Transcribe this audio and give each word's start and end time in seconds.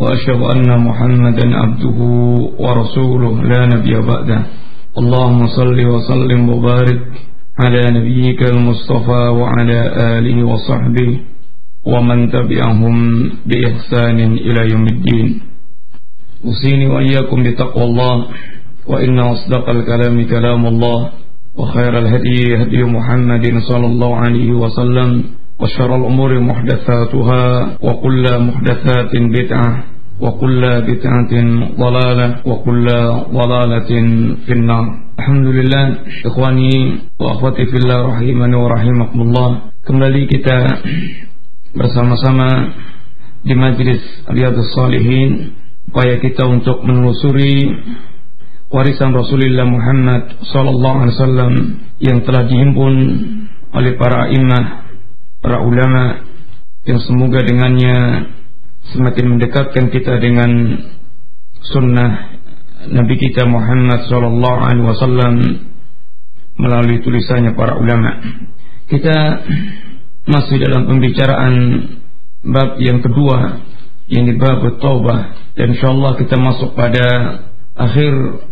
وأشهد 0.00 0.40
أن 0.54 0.68
محمدا 0.88 1.46
عبده 1.56 1.98
ورسوله. 2.64 3.42
لا 3.52 3.66
نبي 3.66 3.94
بعده. 4.00 4.40
اللهم 5.00 5.40
صل 5.46 5.78
وسلم 5.92 6.40
وبارك 6.48 7.02
على 7.62 7.82
نبيك 7.96 8.40
المصطفى 8.54 9.22
وعلى 9.40 9.80
آله 10.18 10.36
وصحبه 10.44 11.10
ومن 11.92 12.18
تبعهم 12.32 12.96
بإحسان 13.46 14.18
إلى 14.46 14.60
يوم 14.72 14.86
الدين. 14.86 15.40
أوصيني 16.44 16.86
وإياكم 16.86 17.42
بتقوى 17.42 17.84
الله 17.84 18.16
وإن 18.86 19.18
أصدق 19.18 19.64
الكلام 19.76 20.16
كلام 20.24 20.66
الله 20.66 21.00
وخير 21.58 21.98
الهدي 21.98 22.62
هدي 22.62 22.84
محمد 22.84 23.44
صلى 23.68 23.86
الله 23.86 24.16
عليه 24.16 24.50
وسلم. 24.52 25.10
وشر 25.61 25.95
الأمور 25.95 26.31
محدثاتها 26.39 27.43
وكل 27.81 28.25
محدثات 28.47 29.11
بدعة 29.13 29.83
وكل 30.21 30.61
بدعة 30.89 31.33
ضلالة 31.83 32.27
وكل 32.45 32.87
ضلالة 33.39 33.91
في 34.45 34.51
النار 34.57 34.85
الحمد 35.19 35.47
لله 35.47 35.85
إخواني 36.25 36.71
وأخواتي 37.19 37.65
في 37.65 37.77
الله 37.77 37.99
رحمني 38.07 38.55
ورحمكم 38.55 39.19
الله 39.21 39.49
kembali 39.81 40.21
kita 40.29 40.57
bersama-sama 41.73 42.73
di 43.41 43.53
majlis 43.57 44.01
Riyadus 44.29 44.77
Salihin 44.77 45.57
upaya 45.89 46.21
kita 46.21 46.45
untuk 46.45 46.85
menelusuri 46.85 47.69
warisan 48.69 49.13
Rasulullah 49.13 49.65
Muhammad 49.67 50.41
sallallahu 50.41 50.97
alaihi 51.05 51.15
wasallam 51.17 51.53
yang 52.01 52.17
telah 52.25 52.45
dihimpun 52.47 52.93
oleh 53.71 53.93
para 53.99 54.29
imam, 54.31 54.63
para 55.46 55.62
ulama 55.62 56.26
yang 56.90 56.98
semoga 57.06 57.38
dengannya 57.46 58.26
semakin 58.90 59.38
mendekatkan 59.38 59.94
kita 59.94 60.18
dengan 60.18 60.50
sunnah 61.70 62.34
Nabi 62.90 63.14
kita 63.14 63.46
Muhammad 63.46 64.10
sallallahu 64.10 64.58
alaihi 64.58 64.86
wasallam 64.90 65.34
melalui 66.58 66.98
tulisannya 66.98 67.54
para 67.54 67.78
ulama. 67.78 68.26
Kita 68.90 69.14
masih 70.26 70.66
dalam 70.66 70.90
pembicaraan 70.90 71.54
bab 72.42 72.82
yang 72.82 72.98
kedua 73.06 73.62
yang 74.10 74.26
di 74.26 74.34
bab 74.34 74.66
taubah 74.82 75.30
dan 75.54 75.78
insyaallah 75.78 76.18
kita 76.18 76.34
masuk 76.42 76.74
pada 76.74 77.06
akhir 77.78 78.42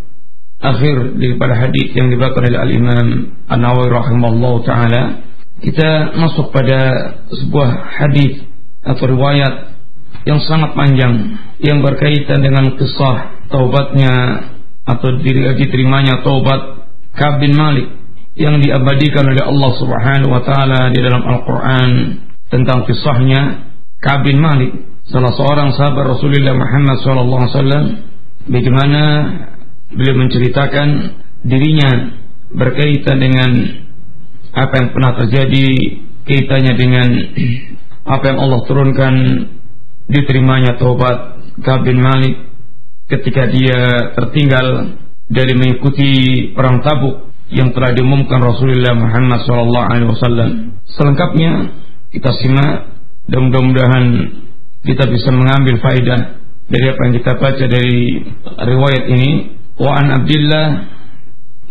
akhir 0.63 1.19
daripada 1.19 1.59
hadis 1.59 1.91
yang 1.99 2.07
dibawakan 2.15 2.55
oleh 2.55 2.61
Al-Imam 2.63 3.07
An-Nawawi 3.51 3.91
rahimallahu 3.91 4.63
taala 4.63 5.34
kita 5.65 6.13
masuk 6.21 6.53
pada 6.53 6.81
sebuah 7.33 7.69
hadis 7.99 8.45
atau 8.85 9.05
riwayat 9.09 9.75
yang 10.29 10.41
sangat 10.45 10.77
panjang 10.77 11.41
yang 11.61 11.81
berkaitan 11.81 12.45
dengan 12.45 12.77
kisah 12.77 13.49
taubatnya 13.49 14.13
atau 14.85 15.17
diterimanya 15.57 16.21
taubat 16.21 16.85
Ka'ab 17.17 17.41
bin 17.41 17.57
Malik 17.57 17.89
yang 18.37 18.61
diabadikan 18.61 19.25
oleh 19.25 19.41
Allah 19.41 19.71
Subhanahu 19.79 20.31
wa 20.33 20.43
taala 20.45 20.93
di 20.93 21.01
dalam 21.01 21.23
Al-Qur'an 21.25 21.91
tentang 22.53 22.85
kisahnya 22.85 23.73
Ka'ab 24.05 24.29
bin 24.29 24.37
Malik, 24.37 24.73
salah 25.09 25.33
seorang 25.33 25.73
sahabat 25.73 26.19
Rasulullah 26.19 26.53
Muhammad 26.53 27.01
sallallahu 27.01 27.41
alaihi 27.41 27.57
wasallam 27.57 27.85
bagaimana 28.53 29.03
beliau 29.89 30.17
menceritakan 30.21 30.89
dirinya 31.47 31.91
berkaitan 32.53 33.17
dengan 33.17 33.51
apa 34.55 34.75
yang 34.79 34.89
pernah 34.95 35.13
terjadi 35.19 35.67
kaitannya 36.25 36.75
dengan 36.79 37.09
apa 38.15 38.25
yang 38.31 38.39
Allah 38.39 38.61
turunkan 38.65 39.15
diterimanya 40.07 40.77
taubat 40.79 41.43
Ka'ab 41.65 41.87
bin 41.87 41.99
Malik 41.99 42.35
ketika 43.09 43.51
dia 43.51 44.13
tertinggal 44.17 44.99
dari 45.29 45.53
mengikuti 45.57 46.11
perang 46.53 46.85
Tabuk 46.85 47.33
yang 47.53 47.73
telah 47.77 47.93
diumumkan 47.93 48.41
Rasulullah 48.41 48.97
Muhammad 48.97 49.45
SAW. 49.45 50.51
Selengkapnya 50.89 51.53
kita 52.13 52.31
simak 52.41 52.93
dan 53.29 53.41
mudah-mudahan 53.49 54.05
kita 54.85 55.05
bisa 55.09 55.33
mengambil 55.33 55.81
faidah 55.81 56.21
dari 56.69 56.87
apa 56.93 57.01
yang 57.09 57.15
kita 57.21 57.33
baca 57.41 57.65
dari 57.65 57.99
riwayat 58.45 59.05
ini. 59.09 59.31
Wa 59.75 59.91
an 60.01 60.07
Abdullah 60.23 60.67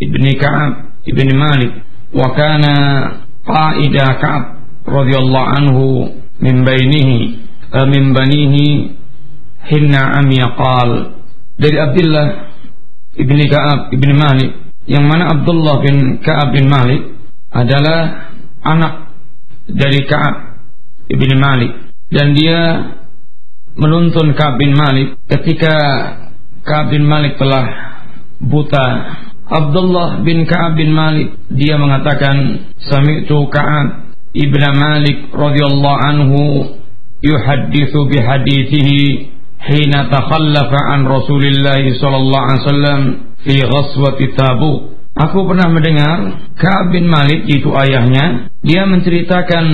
ibni 0.01 0.31
Ka'ab 0.35 1.03
ibni 1.07 1.33
Malik 1.33 1.71
wa 2.13 2.27
kana 2.37 2.73
qaida 3.43 4.05
Ka'ab 4.21 4.43
radhiyallahu 4.85 5.51
anhu 5.57 5.85
min 6.39 6.61
bainihi 6.61 7.19
min 7.89 8.03
banihi 8.13 8.65
hinna 9.65 10.21
am 10.21 10.27
yaqal 10.29 10.89
dari 11.57 11.77
Abdullah 11.81 12.27
ibni 13.17 13.45
Ka'ab 13.49 13.89
ibni 13.91 14.13
Malik 14.13 14.51
yang 14.85 15.07
mana 15.07 15.31
Abdullah 15.31 15.79
bin 15.79 16.19
Ka'ab 16.19 16.51
bin 16.51 16.67
Malik 16.67 17.01
adalah 17.53 18.31
anak 18.65 19.15
dari 19.69 20.03
Ka'ab 20.03 20.35
bin 21.07 21.33
Malik. 21.39 21.71
Dan 22.11 22.35
dia 22.35 22.91
menuntun 23.79 24.35
Ka'ab 24.35 24.59
bin 24.59 24.75
Malik 24.75 25.17
ketika 25.31 25.73
Ka'ab 26.67 26.91
bin 26.91 27.07
Malik 27.07 27.39
telah 27.39 27.95
buta 28.43 28.85
Abdullah 29.53 30.25
bin 30.25 30.49
Ka'ab 30.49 30.73
bin 30.73 30.89
Malik 30.89 31.37
dia 31.53 31.77
mengatakan 31.77 32.65
sami'tu 32.89 33.45
Ka'ab 33.53 34.17
ibn 34.33 34.63
Malik 34.73 35.29
radhiyallahu 35.29 36.03
anhu 36.09 36.41
yuhaddithu 37.21 38.09
bihadithihi 38.09 39.29
hina 39.61 40.09
takhallafa 40.09 40.97
an 40.97 41.05
Rasulillah 41.05 41.85
sallallahu 41.85 42.45
alaihi 42.49 42.63
wasallam 42.65 43.01
fi 43.45 43.55
ghaswati 43.61 44.33
Tabuk. 44.33 44.92
Aku 45.13 45.45
pernah 45.45 45.69
mendengar 45.69 46.41
Ka'ab 46.57 46.89
bin 46.89 47.05
Malik 47.05 47.45
itu 47.45 47.69
ayahnya 47.69 48.49
dia 48.65 48.89
menceritakan 48.89 49.65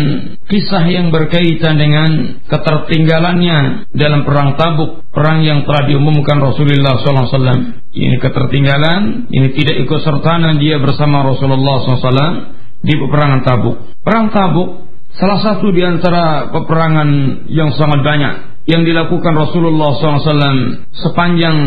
kisah 0.51 0.83
yang 0.91 1.15
berkaitan 1.15 1.79
dengan 1.79 2.43
ketertinggalannya 2.43 3.87
dalam 3.95 4.27
perang 4.27 4.59
Tabuk, 4.59 5.07
perang 5.15 5.39
yang 5.39 5.63
telah 5.63 5.87
diumumkan 5.87 6.43
Rasulullah 6.43 6.99
SAW. 6.99 7.71
Ini 7.95 8.19
ketertinggalan, 8.19 9.31
ini 9.31 9.47
tidak 9.55 9.79
ikut 9.87 9.99
sertanan 10.03 10.59
dia 10.59 10.75
bersama 10.75 11.23
Rasulullah 11.23 11.87
SAW 11.87 12.59
di 12.83 12.99
peperangan 12.99 13.41
Tabuk. 13.47 13.75
Perang 14.03 14.35
Tabuk 14.35 14.91
salah 15.15 15.39
satu 15.39 15.71
di 15.71 15.87
antara 15.87 16.51
peperangan 16.51 17.09
yang 17.47 17.71
sangat 17.79 18.03
banyak 18.03 18.33
yang 18.67 18.83
dilakukan 18.83 19.33
Rasulullah 19.39 19.95
SAW 19.95 20.83
sepanjang 20.91 21.57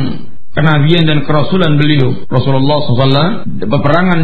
kenabian 0.52 1.08
dan 1.08 1.24
kerasulan 1.24 1.80
beliau 1.80 2.28
Rasulullah 2.28 2.78
SAW 2.84 3.48
peperangan 3.56 4.20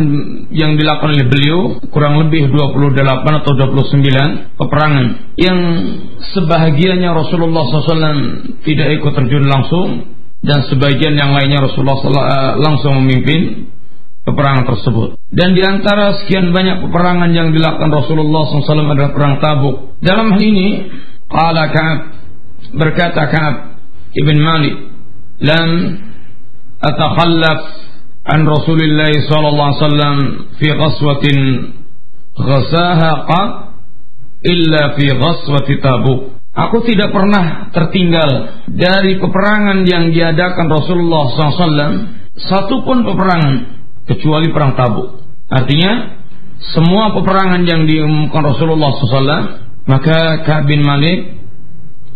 yang 0.53 0.77
dilakukan 0.77 1.17
oleh 1.17 1.27
beliau 1.29 1.59
kurang 1.89 2.21
lebih 2.21 2.53
28 2.53 3.41
atau 3.41 3.53
29 3.57 4.61
peperangan 4.61 5.07
yang 5.41 5.59
sebahagiannya 6.37 7.11
Rasulullah 7.17 7.65
SAW 7.65 8.17
tidak 8.61 8.89
ikut 9.01 9.13
terjun 9.17 9.45
langsung 9.49 10.05
dan 10.45 10.69
sebagian 10.69 11.17
yang 11.17 11.33
lainnya 11.33 11.65
Rasulullah 11.65 11.99
SAW 11.99 12.61
langsung 12.61 12.93
memimpin 13.03 13.73
peperangan 14.29 14.69
tersebut. 14.69 15.09
Dan 15.33 15.57
di 15.57 15.65
antara 15.65 16.21
sekian 16.21 16.53
banyak 16.53 16.85
peperangan 16.85 17.33
yang 17.33 17.57
dilakukan 17.57 17.89
Rasulullah 17.89 18.45
SAW 18.45 18.93
adalah 18.93 19.17
perang 19.17 19.41
Tabuk. 19.41 19.97
Dalam 20.05 20.37
hal 20.37 20.43
ini 20.45 20.69
Qala 21.29 21.73
Ka'ab 21.73 22.01
berkata 22.77 23.23
Ka'ab 23.33 23.57
Ibn 24.13 24.37
Malik 24.37 24.75
lam 25.41 25.69
أتخلف 26.84 27.60
عن 28.28 28.40
رسول 28.48 28.80
الله 28.82 29.12
صلى 29.30 29.48
الله 29.48 29.68
عليه 29.68 29.86
وسلم 29.88 30.16
في 30.60 30.68
غزوة 30.72 31.26
غزاها 32.40 33.12
قط 33.30 33.52
إلا 34.46 34.84
في 34.96 35.06
غزوة 35.24 35.68
تابوك 35.84 36.22
Aku 36.54 36.86
tidak 36.86 37.10
pernah 37.10 37.74
tertinggal 37.74 38.62
dari 38.70 39.18
peperangan 39.18 39.90
yang 39.90 40.14
diadakan 40.14 40.70
Rasulullah 40.70 41.34
SAW 41.34 42.14
satu 42.38 42.86
pun 42.86 43.02
peperangan 43.02 43.54
kecuali 44.06 44.54
perang 44.54 44.78
Tabuk. 44.78 45.18
Artinya 45.50 46.14
semua 46.78 47.10
peperangan 47.18 47.66
yang 47.66 47.90
diumumkan 47.90 48.46
Rasulullah 48.46 48.94
SAW 48.94 49.42
maka 49.90 50.46
Ka'ab 50.46 50.70
bin 50.70 50.86
Malik 50.86 51.42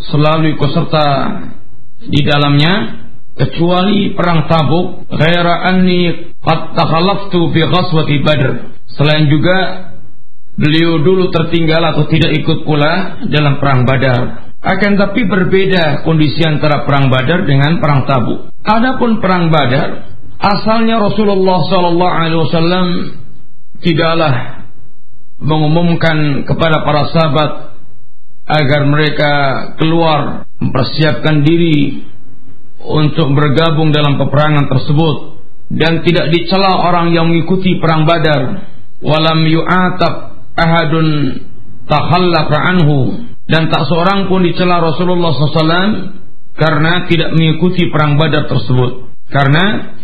selalu 0.06 0.54
ikut 0.54 0.70
serta 0.70 1.06
di 2.06 2.22
dalamnya 2.22 2.74
kecuali 3.37 4.13
perang 4.13 4.49
Tabuk 4.49 5.09
ghaira 5.09 5.73
anni 5.73 6.33
qad 6.41 6.77
takhallaftu 6.77 7.53
fi 7.53 7.61
ghazwati 7.65 8.17
Badr. 8.21 8.53
Selain 8.93 9.25
juga 9.29 9.89
beliau 10.53 11.01
dulu 11.01 11.33
tertinggal 11.33 11.81
atau 11.97 12.05
tidak 12.13 12.37
ikut 12.37 12.69
pula 12.69 13.25
dalam 13.25 13.57
perang 13.57 13.89
Badar. 13.89 14.53
Akan 14.63 14.95
tapi 14.95 15.27
berbeda 15.27 16.07
kondisi 16.07 16.45
antara 16.45 16.87
perang 16.87 17.11
Badar 17.11 17.49
dengan 17.49 17.81
perang 17.83 18.07
Tabuk. 18.07 18.53
Adapun 18.63 19.19
perang 19.19 19.51
Badar 19.51 20.13
asalnya 20.39 21.03
Rasulullah 21.03 21.59
sallallahu 21.67 22.15
alaihi 22.15 22.41
wasallam 22.47 22.87
tidaklah 23.83 24.63
mengumumkan 25.43 26.47
kepada 26.47 26.87
para 26.87 27.11
sahabat 27.11 27.51
agar 28.47 28.87
mereka 28.87 29.33
keluar 29.79 30.47
mempersiapkan 30.63 31.43
diri 31.43 32.07
untuk 32.83 33.31
bergabung 33.35 33.95
dalam 33.95 34.19
peperangan 34.19 34.67
tersebut 34.67 35.17
dan 35.73 36.05
tidak 36.05 36.29
dicela 36.29 36.85
orang 36.85 37.15
yang 37.15 37.31
mengikuti 37.33 37.81
perang 37.81 38.05
Badar. 38.05 38.69
Walam 39.03 39.49
yu'atab 39.49 40.15
ahadun 40.55 41.07
takhallafa 41.89 42.59
anhu. 42.61 42.99
Dan 43.49 43.73
tak 43.73 43.89
seorang 43.91 44.31
pun 44.31 44.47
dicela 44.47 44.79
Rasulullah 44.79 45.35
SAW 45.35 45.91
karena 46.55 47.09
tidak 47.09 47.35
mengikuti 47.35 47.89
perang 47.89 48.21
Badar 48.21 48.47
tersebut. 48.47 49.11
Karena 49.33 49.97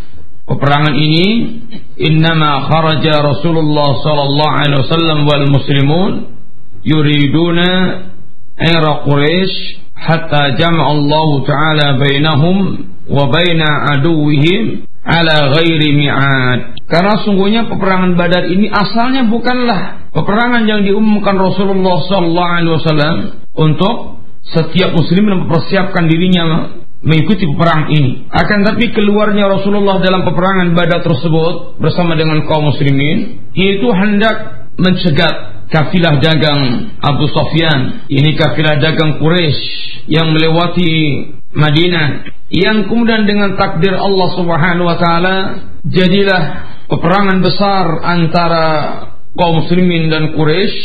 peperangan 0.49 0.97
ini 0.97 1.27
innama 2.01 2.65
kharaja 2.73 3.21
Rasulullah 3.21 4.01
sallallahu 4.01 4.55
alaihi 4.57 4.81
wasallam 4.81 5.19
wal 5.29 5.47
muslimun 5.53 6.13
yuriduna 6.81 7.71
era 8.57 9.05
Quraisy 9.05 9.88
hatta 9.99 10.55
jama'a 10.55 10.91
Allah 10.95 11.29
taala 11.45 11.87
wa 13.09 13.25
baina 13.33 13.69
aduwwihim 13.97 14.85
ala 15.03 15.37
ghairi 15.57 15.97
mi'ad 15.97 16.79
karena 16.89 17.21
sungguhnya 17.25 17.69
peperangan 17.69 18.17
Badar 18.17 18.49
ini 18.49 18.69
asalnya 18.69 19.29
bukanlah 19.29 20.13
peperangan 20.13 20.65
yang 20.65 20.85
diumumkan 20.85 21.37
Rasulullah 21.37 22.01
sallallahu 22.05 22.53
alaihi 22.53 22.75
wasallam 22.77 23.17
untuk 23.57 24.25
setiap 24.49 24.97
muslim 24.97 25.25
mempersiapkan 25.29 26.09
dirinya 26.09 26.73
mengikuti 27.05 27.45
peperangan 27.47 27.89
ini. 27.93 28.27
Akan 28.33 28.65
tapi 28.65 28.91
keluarnya 28.91 29.47
Rasulullah 29.47 30.01
dalam 30.01 30.25
peperangan 30.25 30.73
Badar 30.73 31.05
tersebut 31.05 31.79
bersama 31.79 32.17
dengan 32.17 32.43
kaum 32.49 32.73
muslimin 32.73 33.53
yaitu 33.53 33.87
hendak 33.93 34.69
mencegat 34.81 35.58
kafilah 35.69 36.21
dagang 36.21 36.93
Abu 37.01 37.29
Sofyan. 37.31 38.09
Ini 38.09 38.35
kafilah 38.37 38.81
dagang 38.81 39.21
Quraisy 39.21 39.63
yang 40.09 40.33
melewati 40.33 40.91
Madinah 41.53 42.37
yang 42.49 42.89
kemudian 42.89 43.29
dengan 43.29 43.61
takdir 43.61 43.93
Allah 43.93 44.29
Subhanahu 44.33 44.89
wa 44.89 44.97
taala 44.97 45.37
jadilah 45.85 46.43
peperangan 46.89 47.45
besar 47.45 47.85
antara 48.05 48.67
kaum 49.37 49.65
muslimin 49.65 50.09
dan 50.09 50.33
Quraisy 50.33 50.77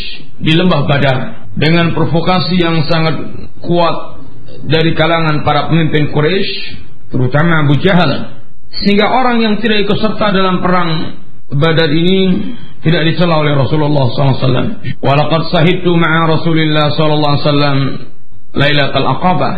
di 0.43 0.53
lembah 0.59 0.83
Badar 0.83 1.17
dengan 1.55 1.95
provokasi 1.95 2.59
yang 2.59 2.83
sangat 2.91 3.15
kuat 3.63 4.19
dari 4.67 4.91
kalangan 4.95 5.43
para 5.47 5.71
pemimpin 5.71 6.11
Quraisy, 6.11 6.51
terutama 7.11 7.67
Abu 7.67 7.79
Jahal. 7.79 8.43
Sehingga 8.73 9.05
orang 9.07 9.37
yang 9.39 9.55
tidak 9.61 9.85
ikut 9.87 9.97
serta 10.01 10.33
dalam 10.33 10.59
perang 10.59 11.22
Badar 11.51 11.91
ini 11.91 12.53
tidak 12.83 13.03
dicela 13.07 13.43
oleh 13.43 13.55
Rasulullah 13.55 14.05
SAW. 14.11 14.79
Walaqad 15.03 15.41
sahidtu 15.51 15.91
ma'a 15.95 16.31
Rasulullah 16.31 16.91
SAW 16.91 18.11
Lailatul 18.53 19.07
Aqabah 19.07 19.53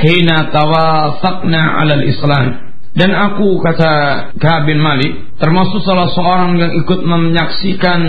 hina 0.00 0.50
tawasaqna 0.52 1.60
'ala 1.80 1.92
al-Islam. 2.00 2.46
Dan 2.90 3.14
aku 3.14 3.62
kata 3.62 3.92
Ka'ab 4.34 4.66
bin 4.66 4.82
Malik 4.82 5.38
termasuk 5.38 5.78
salah 5.86 6.10
seorang 6.10 6.58
yang 6.58 6.72
ikut 6.82 7.00
menyaksikan 7.06 8.00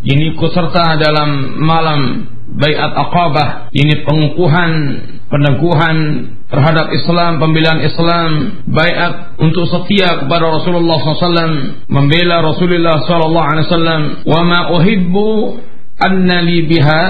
ini 0.00 0.32
ikut 0.32 0.50
serta 0.56 0.96
dalam 0.96 1.60
malam 1.60 2.00
Baiat 2.50 2.96
Aqabah 2.96 3.70
ini 3.76 4.02
pengukuhan 4.02 4.70
peneguhan 5.30 5.96
terhadap 6.50 6.90
Islam, 6.90 7.38
pembelaan 7.38 7.80
Islam, 7.86 8.30
bayat 8.66 9.38
untuk 9.38 9.70
setia 9.70 10.26
kepada 10.26 10.50
Rasulullah 10.50 10.98
SAW, 10.98 11.86
membela 11.86 12.42
Rasulullah 12.42 12.98
SAW. 13.06 14.26
Wa 14.26 14.40
ma 14.42 14.60
uhibbu 14.74 15.30
anna 16.02 16.42
li 16.42 16.66
biha 16.66 17.02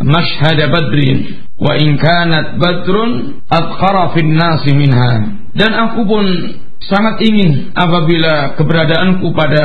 mashhad 0.00 0.58
badrin 0.72 1.44
wa 1.58 1.74
in 1.76 1.98
kanat 2.00 2.56
badrun 2.56 3.44
adkhara 3.52 4.16
fin 4.16 4.32
nasi 4.32 4.72
minha. 4.72 5.44
Dan 5.52 5.72
aku 5.76 6.08
pun 6.08 6.24
sangat 6.80 7.20
ingin 7.20 7.76
apabila 7.76 8.56
keberadaanku 8.56 9.28
pada 9.36 9.64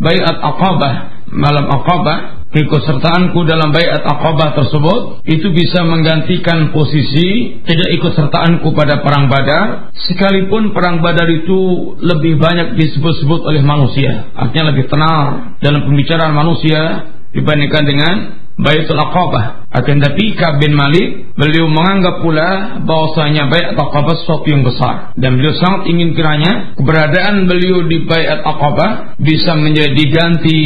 bayat 0.00 0.36
Aqabah, 0.40 1.26
malam 1.28 1.66
Aqabah 1.68 2.43
keikutsertaanku 2.54 3.42
dalam 3.42 3.74
bayat 3.74 4.06
Aqabah 4.06 4.54
tersebut 4.54 5.26
itu 5.26 5.50
bisa 5.50 5.82
menggantikan 5.82 6.70
posisi 6.70 7.58
tidak 7.66 7.88
ikut 7.98 8.12
sertaanku 8.14 8.70
pada 8.72 9.02
perang 9.02 9.26
Badar 9.26 9.90
sekalipun 10.06 10.70
perang 10.70 11.02
Badar 11.02 11.26
itu 11.26 11.92
lebih 11.98 12.38
banyak 12.38 12.78
disebut-sebut 12.78 13.42
oleh 13.42 13.60
manusia 13.66 14.30
artinya 14.38 14.70
lebih 14.70 14.86
tenar 14.86 15.58
dalam 15.58 15.82
pembicaraan 15.82 16.30
manusia 16.30 17.10
dibandingkan 17.34 17.82
dengan 17.82 18.16
Baitul 18.54 18.94
Aqabah. 19.02 19.63
Akan 19.74 19.98
tapi 19.98 20.38
Ka'ab 20.38 20.62
bin 20.62 20.70
Malik 20.78 21.34
beliau 21.34 21.66
menganggap 21.66 22.22
pula 22.22 22.78
bahwasanya 22.86 23.50
Baiat 23.50 23.74
Aqabah 23.74 24.22
sesuatu 24.22 24.46
yang 24.46 24.62
besar 24.62 25.10
dan 25.18 25.34
beliau 25.34 25.50
sangat 25.58 25.90
ingin 25.90 26.14
kiranya 26.14 26.78
keberadaan 26.78 27.50
beliau 27.50 27.82
di 27.82 28.06
Baiat 28.06 28.46
Aqabah 28.46 29.18
bisa 29.18 29.58
menjadi 29.58 30.02
ganti 30.14 30.60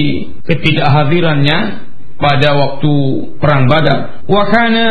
ketidakhadirannya 0.45 1.89
pada 2.19 2.51
waktu 2.53 2.95
perang 3.41 3.65
Badar. 3.71 4.29
Wa 4.29 4.45
kana 4.45 4.87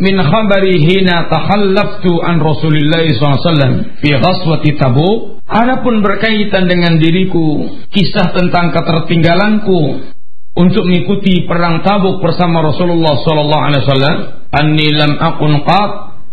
min 0.00 0.16
khabari 0.16 0.80
hina 0.80 1.28
takhallaftu 1.28 2.16
an 2.24 2.40
Rasulillah 2.40 3.04
SAW 3.12 4.00
fi 4.00 4.10
ghazwati 4.16 4.78
Tabuk. 4.80 5.42
Adapun 5.50 6.00
berkaitan 6.00 6.70
dengan 6.70 6.96
diriku, 6.96 7.66
kisah 7.90 8.30
tentang 8.38 8.70
ketertinggalanku 8.70 10.14
untuk 10.56 10.82
mengikuti 10.86 11.46
perang 11.46 11.86
Tabuk 11.86 12.18
bersama 12.18 12.60
Rasulullah 12.64 13.22
sallallahu 13.22 13.64
alaihi 13.70 13.82
wasallam 13.86 14.16
anni 14.50 14.88
lam 14.90 15.12
akun 15.18 15.62
qat 15.62 15.90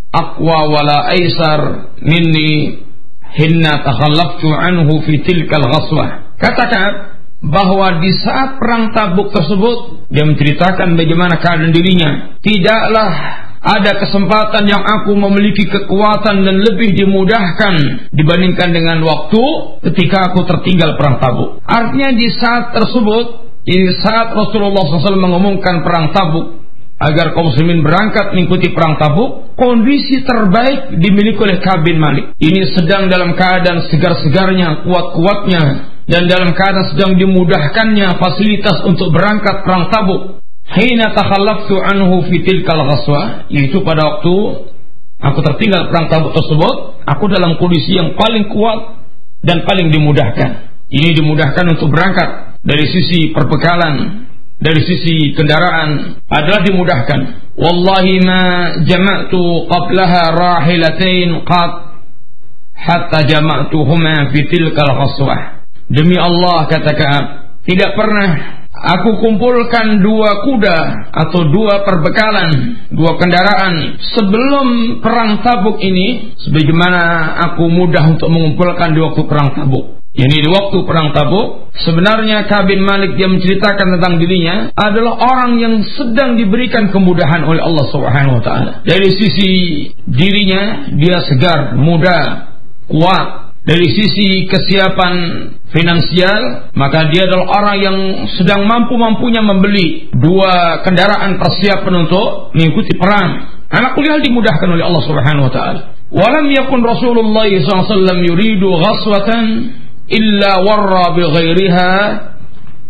aqwa 0.09 0.59
wala 0.73 0.97
aisar 1.13 1.93
minni 2.01 2.81
hinna 3.37 3.85
takhallaftu 3.85 4.49
anhu 4.49 5.05
fi 5.05 5.21
tilkal 5.21 5.61
ghaswah 5.69 6.33
katakan 6.41 7.17
bahwa 7.45 8.01
di 8.01 8.12
saat 8.17 8.57
perang 8.57 8.89
Tabuk 8.97 9.29
tersebut 9.29 10.09
dia 10.09 10.25
menceritakan 10.25 10.97
bagaimana 10.97 11.38
keadaan 11.38 11.69
dirinya 11.69 12.41
tidaklah 12.41 13.12
ada 13.57 14.00
kesempatan 14.00 14.69
yang 14.69 14.81
aku 14.86 15.17
memiliki 15.17 15.65
kekuatan 15.67 16.45
dan 16.45 16.55
lebih 16.62 16.93
dimudahkan 16.93 18.07
dibandingkan 18.15 18.69
dengan 18.71 19.03
waktu 19.03 19.43
ketika 19.91 20.31
aku 20.31 20.45
tertinggal 20.45 20.95
perang 20.95 21.19
Tabuk. 21.19 21.50
Artinya 21.65 22.15
di 22.15 22.27
saat 22.31 22.71
tersebut 22.71 23.47
ini 23.67 24.00
saat 24.00 24.31
Rasulullah 24.31 24.88
SAW 24.88 25.19
mengumumkan 25.19 25.83
perang 25.83 26.15
tabuk 26.15 26.63
agar 26.97 27.36
kaum 27.36 27.51
muslimin 27.51 27.83
berangkat 27.83 28.33
mengikuti 28.33 28.74
perang 28.74 28.95
tabuk, 28.97 29.53
kondisi 29.53 30.24
terbaik 30.24 30.97
dimiliki 30.97 31.38
oleh 31.38 31.59
Kabin 31.59 32.00
Malik. 32.00 32.33
Ini 32.41 32.74
sedang 32.74 33.12
dalam 33.12 33.38
keadaan 33.38 33.86
segar-segarnya, 33.91 34.88
kuat-kuatnya, 34.88 35.63
dan 36.07 36.25
dalam 36.25 36.55
keadaan 36.55 36.95
sedang 36.95 37.19
dimudahkannya 37.19 38.17
fasilitas 38.17 38.81
untuk 38.88 39.13
berangkat 39.13 39.62
perang 39.62 39.91
tabuk. 39.93 40.41
Hina 40.67 41.12
takhallaftu 41.12 41.75
anhu 41.75 42.24
fi 42.31 42.47
tilkal 42.47 42.81
ghaswa, 42.81 43.51
yaitu 43.51 43.83
pada 43.83 44.15
waktu 44.15 44.36
aku 45.21 45.39
tertinggal 45.43 45.91
perang 45.91 46.07
tabuk 46.07 46.33
tersebut, 46.33 47.03
aku 47.03 47.29
dalam 47.29 47.59
kondisi 47.62 47.93
yang 48.00 48.17
paling 48.17 48.47
kuat 48.47 49.05
dan 49.43 49.67
paling 49.67 49.93
dimudahkan. 49.93 50.65
Ini 50.88 51.13
dimudahkan 51.19 51.77
untuk 51.77 51.91
berangkat 51.91 52.56
dari 52.67 52.86
sisi 52.91 53.31
perbekalan, 53.31 54.27
dari 54.59 54.83
sisi 54.83 55.31
kendaraan 55.31 56.19
adalah 56.27 56.62
dimudahkan. 56.67 57.19
Wallahi 57.55 58.15
ma 58.27 58.43
jama'tu 58.83 59.71
qablaha 59.71 60.21
rahilatain 60.36 61.47
qat 61.47 61.71
hatta 62.75 63.24
jama'tuhuma 63.24 64.36
fi 64.36 64.39
tilkal 64.51 64.91
ghaswah. 65.00 65.63
Demi 65.88 66.19
Allah 66.19 66.67
kata 66.67 66.91
Ka'ab, 66.91 67.25
tidak 67.63 67.95
pernah 67.95 68.29
aku 68.75 69.24
kumpulkan 69.24 70.03
dua 70.03 70.43
kuda 70.43 70.77
atau 71.15 71.47
dua 71.47 71.88
perbekalan, 71.88 72.51
dua 72.91 73.15
kendaraan 73.15 73.95
sebelum 74.12 75.00
perang 75.00 75.39
Tabuk 75.41 75.79
ini 75.79 76.36
sebagaimana 76.36 77.33
aku 77.50 77.71
mudah 77.71 78.03
untuk 78.12 78.27
mengumpulkan 78.27 78.91
di 78.91 79.00
waktu 79.00 79.21
perang 79.25 79.55
Tabuk. 79.55 79.97
Ini 80.17 80.33
di 80.41 80.50
waktu 80.50 80.81
perang 80.81 81.13
Tabuk, 81.13 81.69
sebenarnya 81.77 82.50
Kabin 82.50 82.81
Malik 82.81 83.21
dia 83.21 83.29
menceritakan 83.29 84.01
tentang 84.01 84.17
dirinya 84.17 84.74
adalah 84.74 85.13
orang 85.13 85.62
yang 85.62 85.86
sedang 85.93 86.33
diberikan 86.33 86.89
kemudahan 86.89 87.45
oleh 87.45 87.62
Allah 87.62 87.86
Subhanahu 87.93 88.41
wa 88.41 88.43
taala. 88.43 88.71
Dari 88.81 89.13
sisi 89.13 89.51
dirinya 90.09 90.89
dia 90.97 91.21
segar, 91.21 91.77
muda, 91.77 92.50
kuat 92.89 93.47
dari 93.62 93.93
sisi 93.93 94.50
kesiapan 94.50 95.13
finansial, 95.69 96.74
maka 96.74 97.13
dia 97.13 97.29
adalah 97.29 97.45
orang 97.62 97.77
yang 97.77 97.97
sedang 98.41 98.65
mampu-mampunya 98.65 99.45
membeli 99.45 100.09
dua 100.17 100.81
kendaraan 100.81 101.38
persiapan 101.38 102.09
untuk 102.09 102.57
mengikuti 102.57 102.97
perang. 102.97 103.53
Anak 103.69 103.93
kuliah 103.93 104.17
dimudahkan 104.17 104.65
oleh 104.65 104.81
Allah 104.81 105.03
Subhanahu 105.05 105.45
wa 105.45 105.53
taala. 105.53 105.81
Walam 106.07 106.47
yakun 106.47 106.79
Rasulullah 106.81 107.51
SAW 107.51 108.24
yuridu 108.24 108.71
ghaswatan 108.79 109.43
illa 110.07 110.51
warra 110.63 111.13
bi 111.15 111.23
ghairiha 111.23 111.91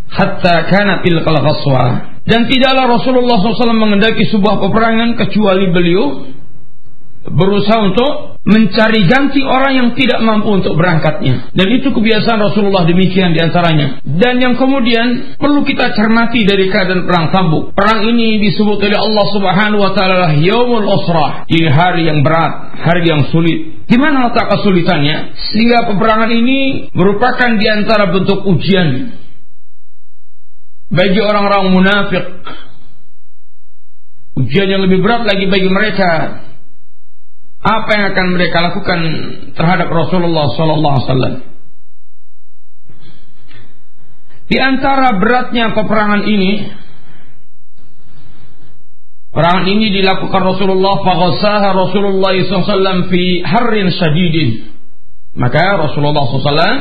hatta 0.08 0.54
kana 0.70 1.04
tilkal 1.04 1.38
ghaswa. 1.38 1.84
Dan 2.28 2.44
tidaklah 2.44 3.00
Rasulullah 3.00 3.40
SAW 3.40 3.72
mengendaki 3.72 4.28
sebuah 4.28 4.60
peperangan 4.60 5.16
kecuali 5.16 5.72
beliau 5.72 6.28
berusaha 7.30 7.78
untuk 7.92 8.40
mencari 8.48 9.04
ganti 9.04 9.44
orang 9.44 9.72
yang 9.76 9.88
tidak 9.92 10.24
mampu 10.24 10.56
untuk 10.56 10.72
berangkatnya. 10.72 11.52
Dan 11.52 11.68
itu 11.68 11.92
kebiasaan 11.92 12.40
Rasulullah 12.40 12.88
demikian 12.88 13.36
di 13.36 13.44
antaranya. 13.44 14.00
Dan 14.00 14.40
yang 14.40 14.56
kemudian 14.56 15.36
perlu 15.36 15.68
kita 15.68 15.92
cermati 15.92 16.48
dari 16.48 16.72
keadaan 16.72 17.04
perang 17.04 17.28
Tabuk. 17.28 17.76
Perang 17.76 18.08
ini 18.08 18.40
disebut 18.40 18.80
oleh 18.80 18.96
Allah 18.96 19.26
Subhanahu 19.36 19.80
wa 19.84 19.92
taala 19.92 20.32
Yaumul 20.40 20.88
Usrah. 20.88 21.44
Ini 21.44 21.68
hari 21.68 22.08
yang 22.08 22.24
berat, 22.24 22.80
hari 22.80 23.04
yang 23.04 23.28
sulit. 23.28 23.84
Di 23.84 23.96
mana 24.00 24.32
letak 24.32 24.48
kesulitannya? 24.48 25.36
Sehingga 25.52 25.84
peperangan 25.92 26.32
ini 26.32 26.88
merupakan 26.96 27.50
di 27.56 27.66
antara 27.68 28.08
bentuk 28.12 28.48
ujian 28.48 29.12
bagi 30.88 31.20
orang-orang 31.20 31.72
munafik. 31.72 32.24
Ujian 34.40 34.70
yang 34.72 34.86
lebih 34.88 35.04
berat 35.04 35.26
lagi 35.28 35.50
bagi 35.50 35.68
mereka 35.68 36.10
apa 37.58 37.90
yang 37.90 38.04
akan 38.14 38.26
mereka 38.38 38.58
lakukan 38.62 39.00
terhadap 39.58 39.88
Rasulullah 39.90 40.46
sallallahu 40.54 40.94
alaihi 40.94 41.08
wasallam. 41.10 41.34
Di 44.48 44.56
antara 44.56 45.18
beratnya 45.20 45.76
peperangan 45.76 46.24
ini 46.24 46.52
Perangan 49.28 49.70
ini 49.70 49.92
dilakukan 49.92 50.40
Rasulullah 50.40 51.04
faghasaha 51.04 51.68
Rasulullah 51.76 52.32
SAW 52.42 53.12
fi 53.12 53.44
harrin 53.44 53.92
syadidin. 53.92 54.72
Maka 55.36 55.78
Rasulullah 55.78 56.26
SAW 56.26 56.78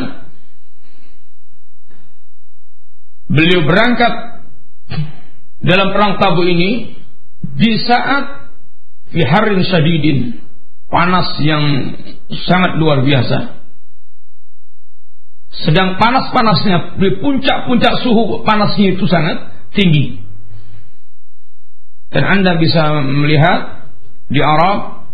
beliau 3.28 3.62
berangkat 3.68 4.14
dalam 5.60 5.92
perang 5.92 6.16
tabu 6.18 6.48
ini 6.48 6.98
di 7.44 7.72
saat 7.84 8.50
fi 9.12 9.22
harrin 9.28 9.62
syadidin 9.68 10.47
panas 10.88 11.36
yang 11.44 11.64
sangat 12.48 12.80
luar 12.80 13.04
biasa. 13.04 13.60
Sedang 15.68 15.96
panas-panasnya 16.00 17.00
di 17.00 17.18
puncak-puncak 17.24 18.04
suhu 18.04 18.44
panasnya 18.44 18.96
itu 18.96 19.06
sangat 19.08 19.52
tinggi. 19.76 20.22
Dan 22.12 22.24
Anda 22.24 22.56
bisa 22.56 23.04
melihat 23.04 23.90
di 24.32 24.40
Arab 24.40 25.08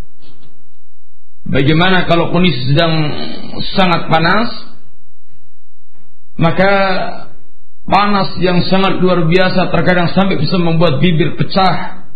bagaimana 1.47 2.05
kalau 2.09 2.33
kondisi 2.33 2.73
sedang 2.73 2.93
sangat 3.77 4.09
panas 4.09 4.49
maka 6.33 6.71
panas 7.85 8.41
yang 8.41 8.65
sangat 8.65 8.97
luar 8.97 9.29
biasa 9.29 9.69
terkadang 9.69 10.09
sampai 10.17 10.41
bisa 10.41 10.57
membuat 10.57 10.97
bibir 10.97 11.37
pecah 11.37 12.07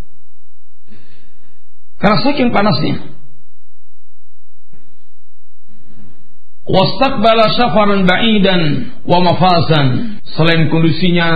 karena 2.01 2.17
saking 2.25 2.49
panasnya 2.49 3.16
Wastaqbala 6.67 7.55
safaran 7.55 8.03
ba'idan 8.03 8.61
wa 9.07 9.23
mafasan. 9.23 10.19
Selain 10.35 10.67
kondisinya 10.67 11.29